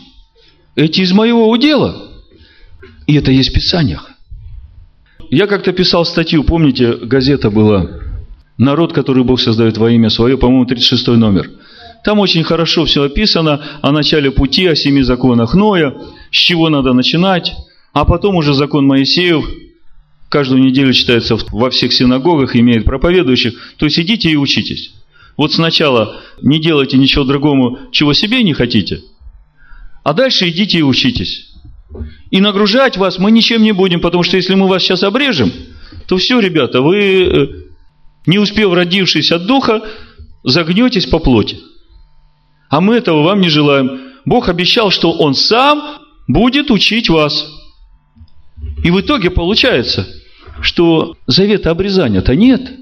[0.75, 2.11] Эти из моего удела.
[3.07, 4.11] И это есть в Писаниях.
[5.31, 7.89] Я как-то писал статью, помните, газета была
[8.59, 11.49] «Народ, который Бог создает во имя свое», по-моему, 36 номер.
[12.03, 15.95] Там очень хорошо все описано о начале пути, о семи законах Ноя,
[16.33, 17.53] с чего надо начинать,
[17.93, 19.45] а потом уже закон Моисеев,
[20.31, 23.55] каждую неделю читается во всех синагогах, имеет проповедующих.
[23.77, 24.95] То есть идите и учитесь.
[25.41, 29.01] Вот сначала не делайте ничего другому, чего себе не хотите,
[30.05, 31.55] а дальше идите и учитесь.
[32.31, 35.51] И нагружать вас мы ничем не будем, потому что если мы вас сейчас обрежем,
[36.07, 37.47] то все, ребята, вы, э,
[38.27, 39.83] не успев родившись от духа,
[40.45, 41.59] загнетесь по плоти.
[42.69, 43.99] А мы этого вам не желаем.
[44.27, 47.51] Бог обещал, что Он сам будет учить вас.
[48.85, 50.07] И в итоге получается,
[50.61, 52.73] что завета обрезания-то нет–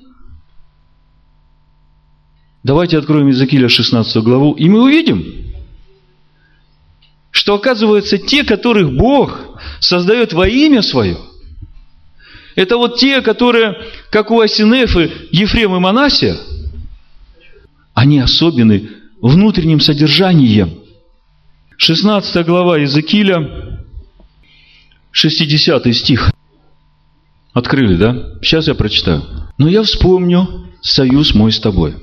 [2.62, 5.24] Давайте откроем Иезекииля 16 главу, и мы увидим,
[7.30, 11.18] что оказывается те, которых Бог создает во имя свое,
[12.56, 13.76] это вот те, которые,
[14.10, 16.36] как у Асинефы, Ефрем и Манасия,
[17.94, 18.90] они особенны
[19.20, 20.80] внутренним содержанием.
[21.76, 23.86] 16 глава Иезекииля,
[25.12, 26.32] 60 стих.
[27.52, 28.38] Открыли, да?
[28.42, 29.22] Сейчас я прочитаю.
[29.58, 31.94] «Но я вспомню союз мой с тобой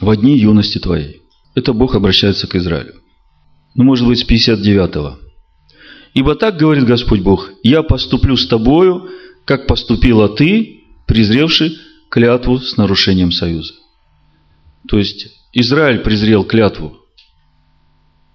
[0.00, 1.22] в дни юности твоей».
[1.54, 2.94] Это Бог обращается к Израилю.
[3.74, 5.18] Ну, может быть, с 59-го.
[6.14, 9.08] «Ибо так говорит Господь Бог, я поступлю с тобою,
[9.44, 11.78] как поступила ты, презревший
[12.10, 13.74] клятву с нарушением союза».
[14.88, 16.98] То есть, Израиль презрел клятву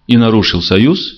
[0.08, 1.14] и нарушил союз,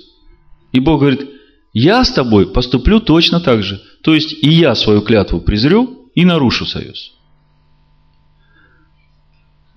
[0.71, 1.29] и Бог говорит,
[1.73, 3.81] я с тобой поступлю точно так же.
[4.03, 7.13] То есть, и я свою клятву презрю и нарушу союз.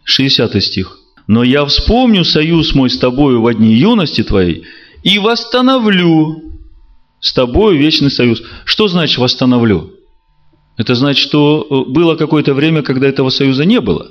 [0.07, 0.99] 60 стих.
[1.27, 4.65] «Но я вспомню союз мой с тобою в дни юности твоей
[5.03, 6.43] и восстановлю
[7.21, 8.43] с тобою вечный союз».
[8.65, 9.91] Что значит «восстановлю»?
[10.77, 14.11] Это значит, что э, было какое-то время, когда этого союза не было.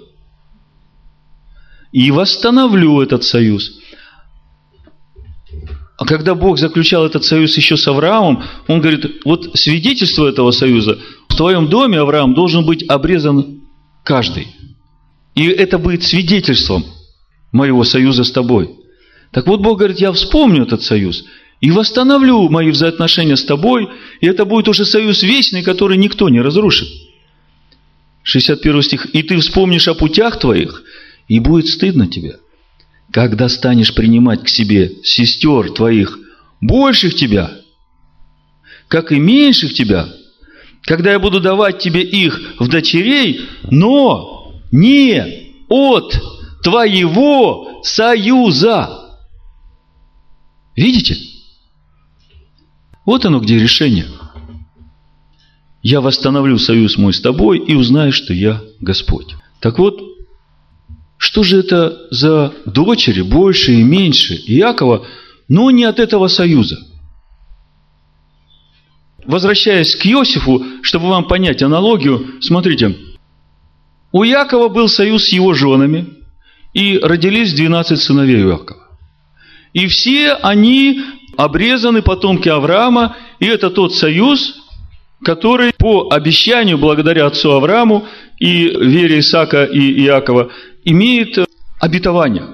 [1.93, 3.79] И восстановлю этот союз.
[5.97, 10.99] А когда Бог заключал этот союз еще с Авраамом, Он говорит, вот свидетельство этого союза,
[11.29, 13.61] в твоем доме, Авраам, должен быть обрезан
[14.03, 14.47] каждый.
[15.35, 16.85] И это будет свидетельством
[17.51, 18.71] моего союза с тобой.
[19.31, 21.25] Так вот, Бог говорит, я вспомню этот союз
[21.61, 23.89] и восстановлю мои взаимоотношения с тобой,
[24.21, 26.87] и это будет уже союз вечный, который никто не разрушит.
[28.23, 29.05] 61 стих.
[29.13, 30.83] «И ты вспомнишь о путях твоих,
[31.27, 32.37] и будет стыдно тебе,
[33.11, 36.19] когда станешь принимать к себе сестер твоих,
[36.61, 37.51] больших тебя,
[38.87, 40.09] как и меньших тебя,
[40.81, 44.34] когда я буду давать тебе их в дочерей, но
[44.75, 46.21] не от
[46.61, 48.89] твоего союза.
[50.75, 51.15] Видите?
[53.05, 54.07] Вот оно где решение.
[55.81, 59.35] Я восстановлю союз мой с тобой и узнаю, что я Господь.
[59.61, 60.01] Так вот,
[61.17, 65.05] что же это за дочери, больше и меньше Иакова,
[65.47, 66.79] но не от этого союза?
[69.25, 72.95] Возвращаясь к Иосифу, чтобы вам понять аналогию, смотрите,
[74.15, 76.05] у Якова был союз с его женами,
[76.73, 78.87] и родились 12 сыновей Иакова.
[79.73, 81.01] И все они
[81.35, 84.55] обрезаны потомки Авраама, и это тот союз,
[85.21, 88.05] который по обещанию, благодаря отцу Аврааму
[88.39, 90.49] и вере Исаака и Иакова,
[90.85, 91.37] имеет
[91.81, 92.45] обетование.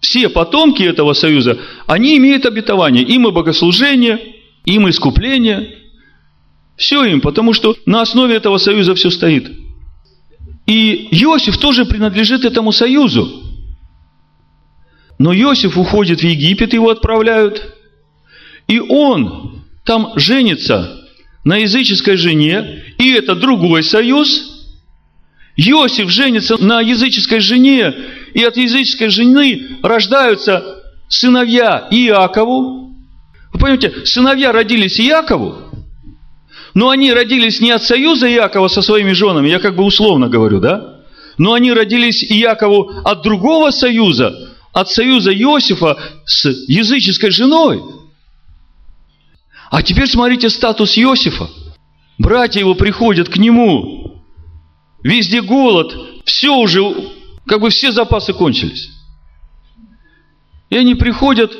[0.00, 3.04] Все потомки этого союза, они имеют обетование.
[3.04, 4.18] Им и богослужение,
[4.66, 5.78] им искупление.
[6.80, 9.52] Все им, потому что на основе этого союза все стоит.
[10.66, 13.42] И Иосиф тоже принадлежит этому союзу.
[15.18, 17.74] Но Иосиф уходит в Египет, его отправляют.
[18.66, 21.06] И он там женится
[21.44, 24.56] на языческой жене, и это другой союз–
[25.56, 27.94] Иосиф женится на языческой жене,
[28.32, 32.94] и от языческой жены рождаются сыновья Иакову.
[33.52, 35.69] Вы понимаете, сыновья родились Иакову,
[36.74, 40.60] но они родились не от союза Иакова со своими женами, я как бы условно говорю,
[40.60, 41.00] да?
[41.38, 44.34] Но они родились Иакову от другого союза,
[44.72, 47.80] от союза Иосифа с языческой женой.
[49.70, 51.48] А теперь смотрите статус Иосифа.
[52.18, 54.00] Братья его приходят к нему
[55.02, 56.82] Везде голод, все уже,
[57.46, 58.90] как бы все запасы кончились.
[60.68, 61.56] И они приходят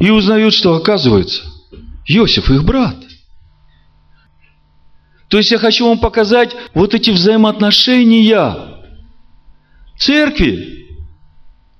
[0.00, 1.42] и узнают, что оказывается,
[2.06, 2.96] Иосиф их брат.
[5.28, 8.80] То есть я хочу вам показать вот эти взаимоотношения
[9.98, 10.86] церкви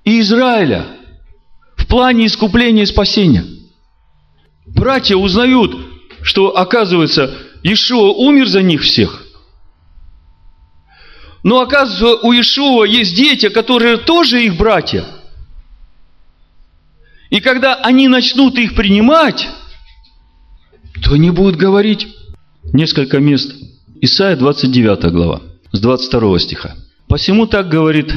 [0.03, 0.85] и Израиля
[1.75, 3.45] в плане искупления и спасения.
[4.67, 5.75] Братья узнают,
[6.21, 9.23] что оказывается, Ишуа умер за них всех–
[11.43, 15.05] но оказывается, у Ишуа есть дети, которые тоже их братья.
[17.29, 19.47] И когда они начнут их принимать,
[21.03, 22.07] то они будут говорить
[22.73, 23.53] несколько мест.
[24.01, 25.41] Исайя 29 глава,
[25.71, 26.75] с 22 стиха.
[27.07, 28.13] «Посему так говорит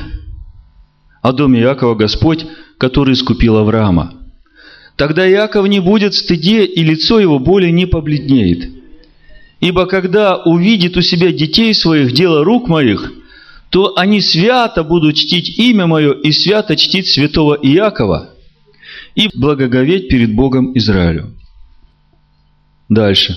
[1.22, 2.46] о доме Иакова Господь,
[2.78, 4.14] который искупил Авраама.
[4.96, 8.70] Тогда Иаков не будет в стыде, и лицо его более не побледнеет.
[9.60, 13.12] Ибо когда увидит у себя детей своих дело рук моих,
[13.70, 18.30] то они свято будут чтить имя мое и свято чтить святого Иакова
[19.14, 21.30] и благоговеть перед Богом Израилю.
[22.88, 23.36] Дальше.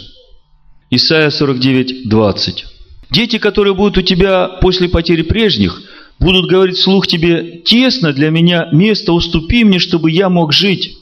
[0.91, 2.65] Исайя 49, 20.
[3.09, 5.81] Дети, которые будут у тебя после потери прежних,
[6.19, 10.97] будут говорить слух тебе, тесно для меня место уступи мне, чтобы я мог жить.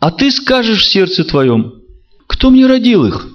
[0.00, 1.74] А ты скажешь в сердце твоем,
[2.26, 3.28] кто мне родил их?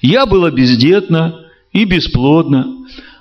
[0.00, 2.66] Я была бездетна и бесплодна,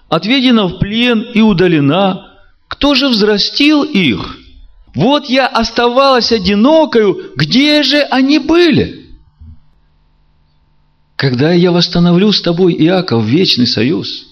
[0.10, 2.28] отведена в плен и удалена.
[2.68, 4.38] Кто же взрастил их?
[4.94, 9.01] Вот я оставалась одинокою, где же они были?
[11.22, 14.26] Когда я восстановлю с тобой, Иаков, вечный союз,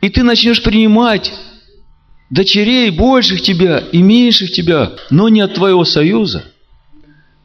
[0.00, 1.34] и ты начнешь принимать
[2.30, 6.44] дочерей больших тебя и меньших тебя, но не от твоего союза,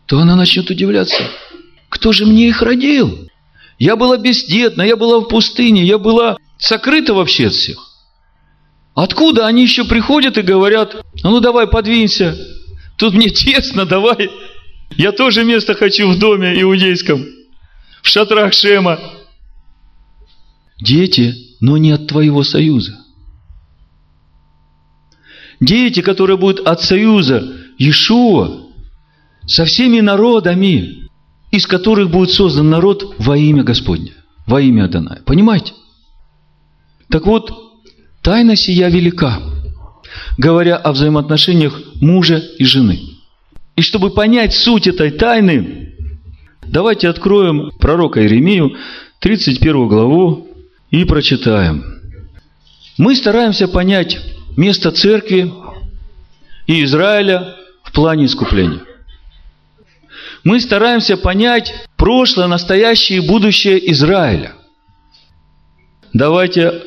[0.06, 1.22] то она начнет удивляться,
[1.90, 3.28] кто же мне их родил?
[3.78, 7.78] Я была бездетна, я была в пустыне, я была сокрыта вообще от всех.
[8.94, 12.38] Откуда они еще приходят и говорят, а ну давай подвинься,
[12.96, 14.32] тут мне тесно, давай.
[14.96, 17.26] Я тоже место хочу в доме иудейском,
[18.06, 19.00] в шатрах Шема.
[20.80, 23.00] Дети, но не от твоего союза.
[25.60, 28.68] Дети, которые будут от союза Иешуа
[29.48, 31.10] со всеми народами,
[31.52, 34.14] из которых будет создан народ во имя Господне,
[34.46, 35.24] во имя Адоная.
[35.26, 35.74] Понимаете?
[37.10, 37.52] Так вот,
[38.22, 39.42] тайна сия велика,
[40.38, 43.00] говоря о взаимоотношениях мужа и жены.
[43.76, 45.95] И чтобы понять суть этой тайны,
[46.68, 48.76] давайте откроем пророка Иеремию,
[49.20, 50.48] 31 главу,
[50.92, 51.84] и прочитаем.
[52.98, 54.20] Мы стараемся понять
[54.56, 55.52] место церкви
[56.68, 58.82] и Израиля в плане искупления.
[60.44, 64.54] Мы стараемся понять прошлое, настоящее и будущее Израиля.
[66.14, 66.84] Давайте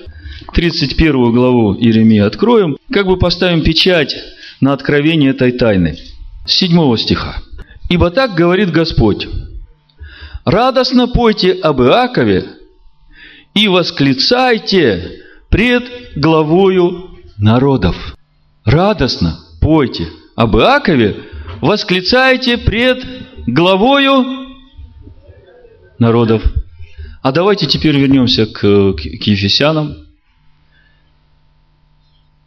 [0.54, 4.14] 31 главу Иеремии откроем, как бы поставим печать
[4.60, 5.98] на откровение этой тайны.
[6.46, 7.42] С 7 стиха.
[7.90, 9.28] «Ибо так говорит Господь,
[10.50, 12.46] радостно пойте об Иакове
[13.54, 15.20] и восклицайте
[15.50, 15.84] пред
[16.16, 18.16] главою народов.
[18.64, 21.16] Радостно пойте об Иакове,
[21.60, 23.04] восклицайте пред
[23.46, 24.24] главою
[25.98, 26.42] народов.
[27.22, 29.96] А давайте теперь вернемся к, к, к Ефесянам.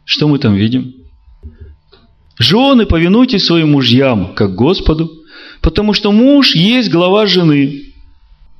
[0.04, 0.94] Что мы там видим?
[2.38, 5.12] Жены, повинуйтесь своим мужьям, как Господу,
[5.60, 7.91] потому что муж есть глава жены,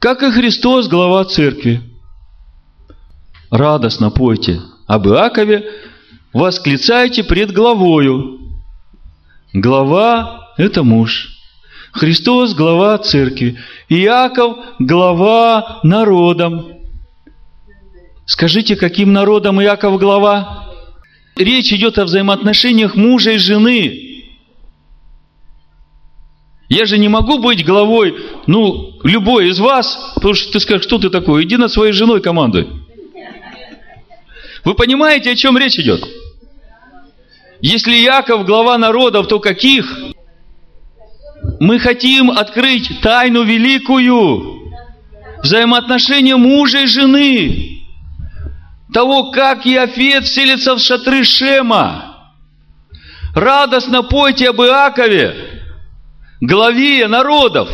[0.02, 1.80] как и Христос глава церкви.
[3.52, 5.64] Радостно пойте об Иакове,
[6.34, 8.40] восклицайте пред главою.
[9.54, 11.28] Глава– это муж.
[11.92, 13.56] Христос– глава церкви.
[13.88, 16.66] Иаков– глава народом.
[18.26, 20.68] Скажите, каким народом Иаков глава?
[21.36, 24.11] Речь идет о взаимоотношениях мужа и жены.
[26.72, 28.16] Я же не могу быть главой,
[28.46, 32.22] ну, любой из вас, потому что ты скажешь, что ты такой, иди над своей женой
[32.22, 32.66] командуй.
[34.64, 36.02] Вы понимаете, о чем речь идет?
[37.60, 39.84] Если Яков глава народов, то каких?
[41.60, 44.72] Мы хотим открыть тайну великую,
[45.42, 47.82] взаимоотношения мужа и жены,
[48.94, 52.32] того, как Иофет селится в шатры Шема.
[53.34, 55.61] Радостно пойте об Иакове,
[56.42, 57.70] главе народов.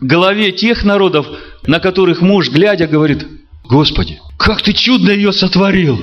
[0.00, 1.26] Главе тех народов,
[1.66, 3.24] на которых муж, глядя, говорит,
[3.64, 6.02] Господи, как ты чудно ее сотворил!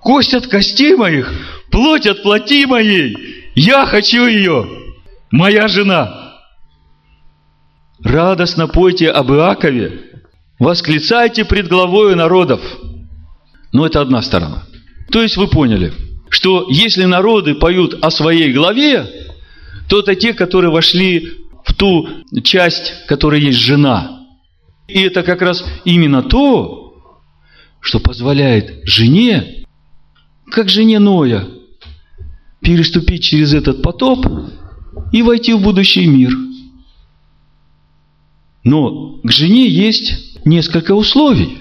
[0.00, 1.30] Кость от костей моих,
[1.70, 3.14] плоть от плоти моей.
[3.54, 4.66] Я хочу ее,
[5.30, 6.36] моя жена.
[8.02, 10.00] Радостно пойте об Иакове,
[10.60, 12.60] восклицайте пред главою народов.
[13.72, 14.62] Но это одна сторона.
[15.10, 15.92] То есть вы поняли,
[16.30, 19.06] что если народы поют о своей главе,
[19.88, 21.32] то это те, которые вошли
[21.64, 22.08] в ту
[22.44, 24.26] часть, которая есть жена.
[24.86, 26.94] И это как раз именно то,
[27.80, 29.66] что позволяет жене,
[30.50, 31.46] как жене Ноя,
[32.60, 34.26] переступить через этот потоп
[35.12, 36.32] и войти в будущий мир.
[38.64, 41.58] Но к жене есть несколько условий.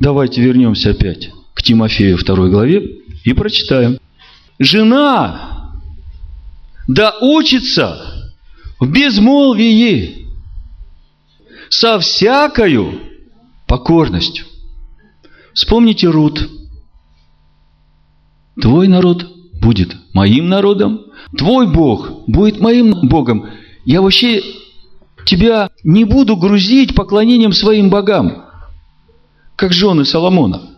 [0.00, 3.98] Давайте вернемся опять к Тимофею 2 главе и прочитаем.
[4.58, 5.72] Жена
[6.88, 8.32] да учится
[8.78, 10.28] в безмолвии
[11.68, 13.00] со всякою
[13.66, 14.46] покорностью.
[15.52, 16.48] Вспомните Рут.
[18.62, 19.26] Твой народ
[19.60, 21.06] будет моим народом,
[21.36, 23.50] твой Бог будет моим Богом.
[23.84, 24.40] Я вообще
[25.24, 28.44] тебя не буду грузить поклонением своим богам,
[29.56, 30.75] как жены Соломона.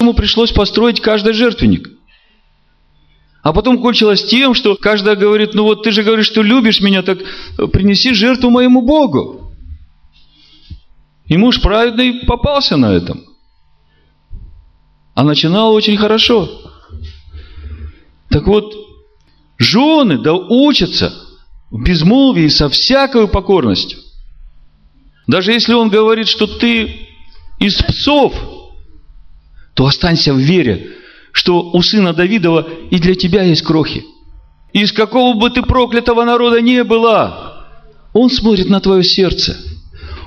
[0.00, 1.90] Ему пришлось построить каждый жертвенник.
[3.42, 7.02] А потом кончилось тем, что каждая говорит, ну вот ты же говоришь, что любишь меня,
[7.02, 7.18] так
[7.72, 9.52] принеси жертву моему Богу.
[11.26, 13.24] И муж праведный попался на этом.
[15.14, 16.48] А начинал очень хорошо.
[18.30, 18.74] Так вот,
[19.58, 21.14] жены да учатся
[21.70, 23.98] в безмолвии со всякой покорностью.
[25.26, 27.08] Даже если он говорит, что ты
[27.58, 28.34] из псов,
[29.74, 30.96] то останься в вере,
[31.32, 34.04] что у сына Давидова и для тебя есть крохи.
[34.72, 37.66] Из какого бы ты проклятого народа не была,
[38.12, 39.56] он смотрит на твое сердце.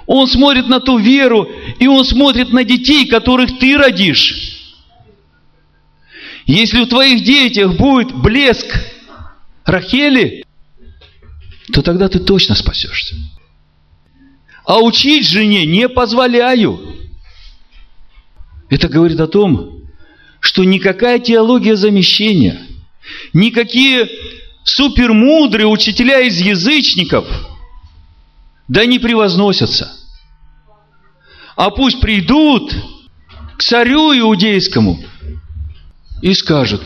[0.05, 4.53] Он смотрит на ту веру, и он смотрит на детей, которых ты родишь.
[6.45, 8.67] Если в твоих детях будет блеск
[9.65, 10.45] Рахели,
[11.73, 13.15] то тогда ты точно спасешься.
[14.65, 17.06] А учить жене не позволяю.
[18.69, 19.81] Это говорит о том,
[20.39, 22.61] что никакая теология замещения,
[23.33, 24.09] никакие
[24.63, 27.25] супермудрые учителя из язычников,
[28.67, 29.91] да не превозносятся.
[31.55, 32.75] А пусть придут
[33.57, 34.99] к царю иудейскому
[36.21, 36.81] и скажут,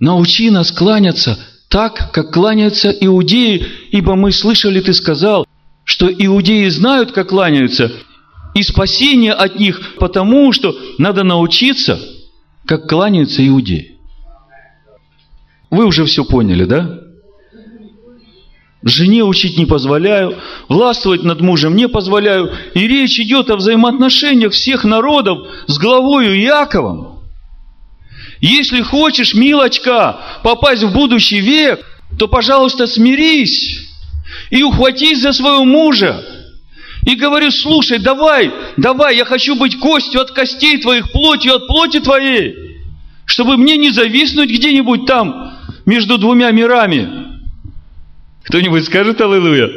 [0.00, 5.46] научи нас кланяться так, как кланяются иудеи, ибо мы слышали, ты сказал,
[5.84, 7.92] что иудеи знают, как кланяются,
[8.54, 12.00] и спасение от них, потому что надо научиться,
[12.66, 13.98] как кланяются иудеи.
[15.70, 17.00] Вы уже все поняли, да?
[18.82, 20.36] Жене учить не позволяю,
[20.68, 22.52] властвовать над мужем не позволяю.
[22.74, 27.20] И речь идет о взаимоотношениях всех народов с главою Иаковом.
[28.40, 31.80] Если хочешь, милочка, попасть в будущий век,
[32.18, 33.80] то, пожалуйста, смирись
[34.50, 36.22] и ухватись за своего мужа.
[37.06, 42.00] И говорю, слушай, давай, давай, я хочу быть костью от костей твоих, плотью от плоти
[42.00, 42.78] твоей,
[43.26, 47.08] чтобы мне не зависнуть где-нибудь там, между двумя мирами.
[48.44, 49.68] Кто-нибудь скажет Аллилуйя?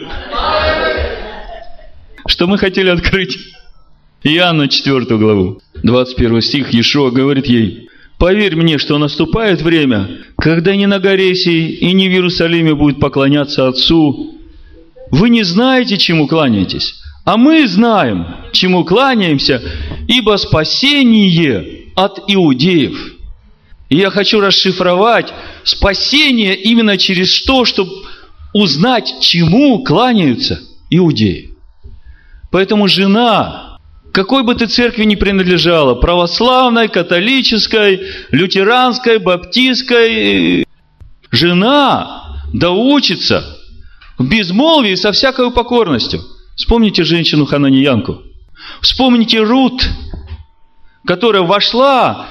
[2.28, 3.38] Что мы хотели открыть?
[4.24, 10.86] Иоанна 4 главу, 21 стих, Иешуа говорит ей, Поверь мне, что наступает время, когда ни
[10.86, 14.40] на горе сей и ни в Иерусалиме будет поклоняться Отцу.
[15.12, 19.62] Вы не знаете, чему кланяетесь, а мы знаем, чему кланяемся,
[20.08, 23.16] ибо спасение от иудеев.
[23.90, 25.34] И я хочу расшифровать
[25.66, 27.92] спасение именно через то, чтобы
[28.54, 31.52] узнать, чему кланяются иудеи.
[32.50, 33.78] Поэтому жена
[34.14, 40.66] какой бы ты церкви ни принадлежала, православной, католической, лютеранской, баптистской,
[41.30, 43.58] жена да учится
[44.18, 46.22] в безмолвии со всякой покорностью.
[46.58, 48.24] Вспомните женщину Хананиянку.
[48.82, 49.88] Вспомните Рут,
[51.06, 52.28] которая вошла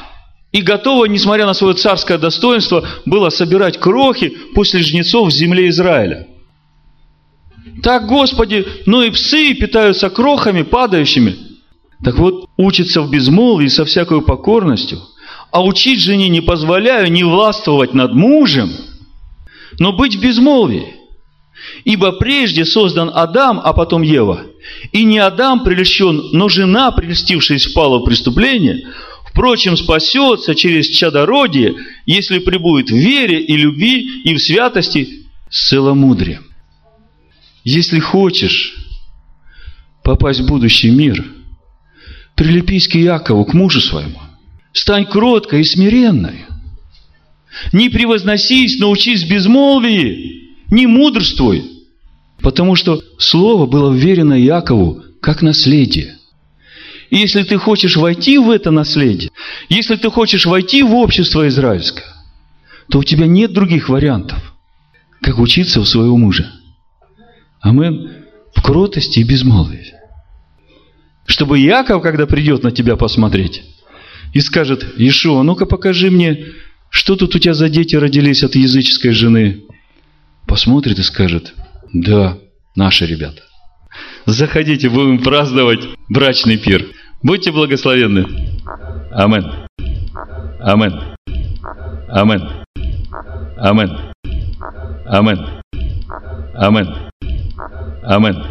[0.53, 6.27] и готова, несмотря на свое царское достоинство, была собирать крохи после жнецов в земле Израиля.
[7.83, 11.37] Так, Господи, но и псы питаются крохами падающими–
[12.05, 15.01] так вот, учится в безмолвии со всякой покорностью,
[15.51, 18.71] а учить жене не позволяю не властвовать над мужем,
[19.79, 20.95] но быть в безмолвии.
[21.85, 24.43] Ибо прежде создан Адам, а потом Ева.
[24.93, 28.89] И не Адам прельщен, но жена, прельстившись, впала в преступление,
[29.29, 31.75] впрочем, спасется через чадородие,
[32.07, 36.45] если прибудет в вере и любви и в святости с целомудрием.
[37.65, 38.75] Если хочешь
[40.03, 41.25] попасть в будущий мир–
[42.37, 44.21] Прилепись к Иакову, к мужу своему.
[44.73, 46.45] Стань кроткой и смиренной.
[47.73, 51.65] Не превозносись, научись безмолвии, не мудрствуй.
[52.41, 56.17] Потому что Слово было вверено Иакову как наследие.
[57.11, 59.31] И если ты хочешь войти в это наследие,
[59.69, 62.05] если ты хочешь войти в общество израильское,
[62.91, 64.39] то у тебя нет других вариантов,
[65.23, 66.51] как учиться у своего мужа.
[67.61, 68.25] Амен.
[68.55, 69.93] В кротости и безмолвии.
[71.27, 73.63] Чтобы Яков, когда придет на тебя посмотреть,
[74.33, 76.47] и скажет, Ишуа, ну-ка покажи мне,
[76.91, 79.66] что тут у тебя за дети родились от языческой жены.
[80.47, 81.55] Посмотрит и скажет,
[81.93, 82.39] да,
[82.75, 83.43] наши ребята.
[84.27, 86.87] Заходите, будем праздновать брачный пир.
[87.23, 88.27] Будьте благословенны.
[89.13, 89.67] Амен.
[90.61, 91.17] Амен.
[92.09, 92.43] Амен.
[93.59, 94.13] Амен.
[95.07, 95.63] Амен.
[96.55, 97.11] Амен.
[98.05, 98.47] Амен.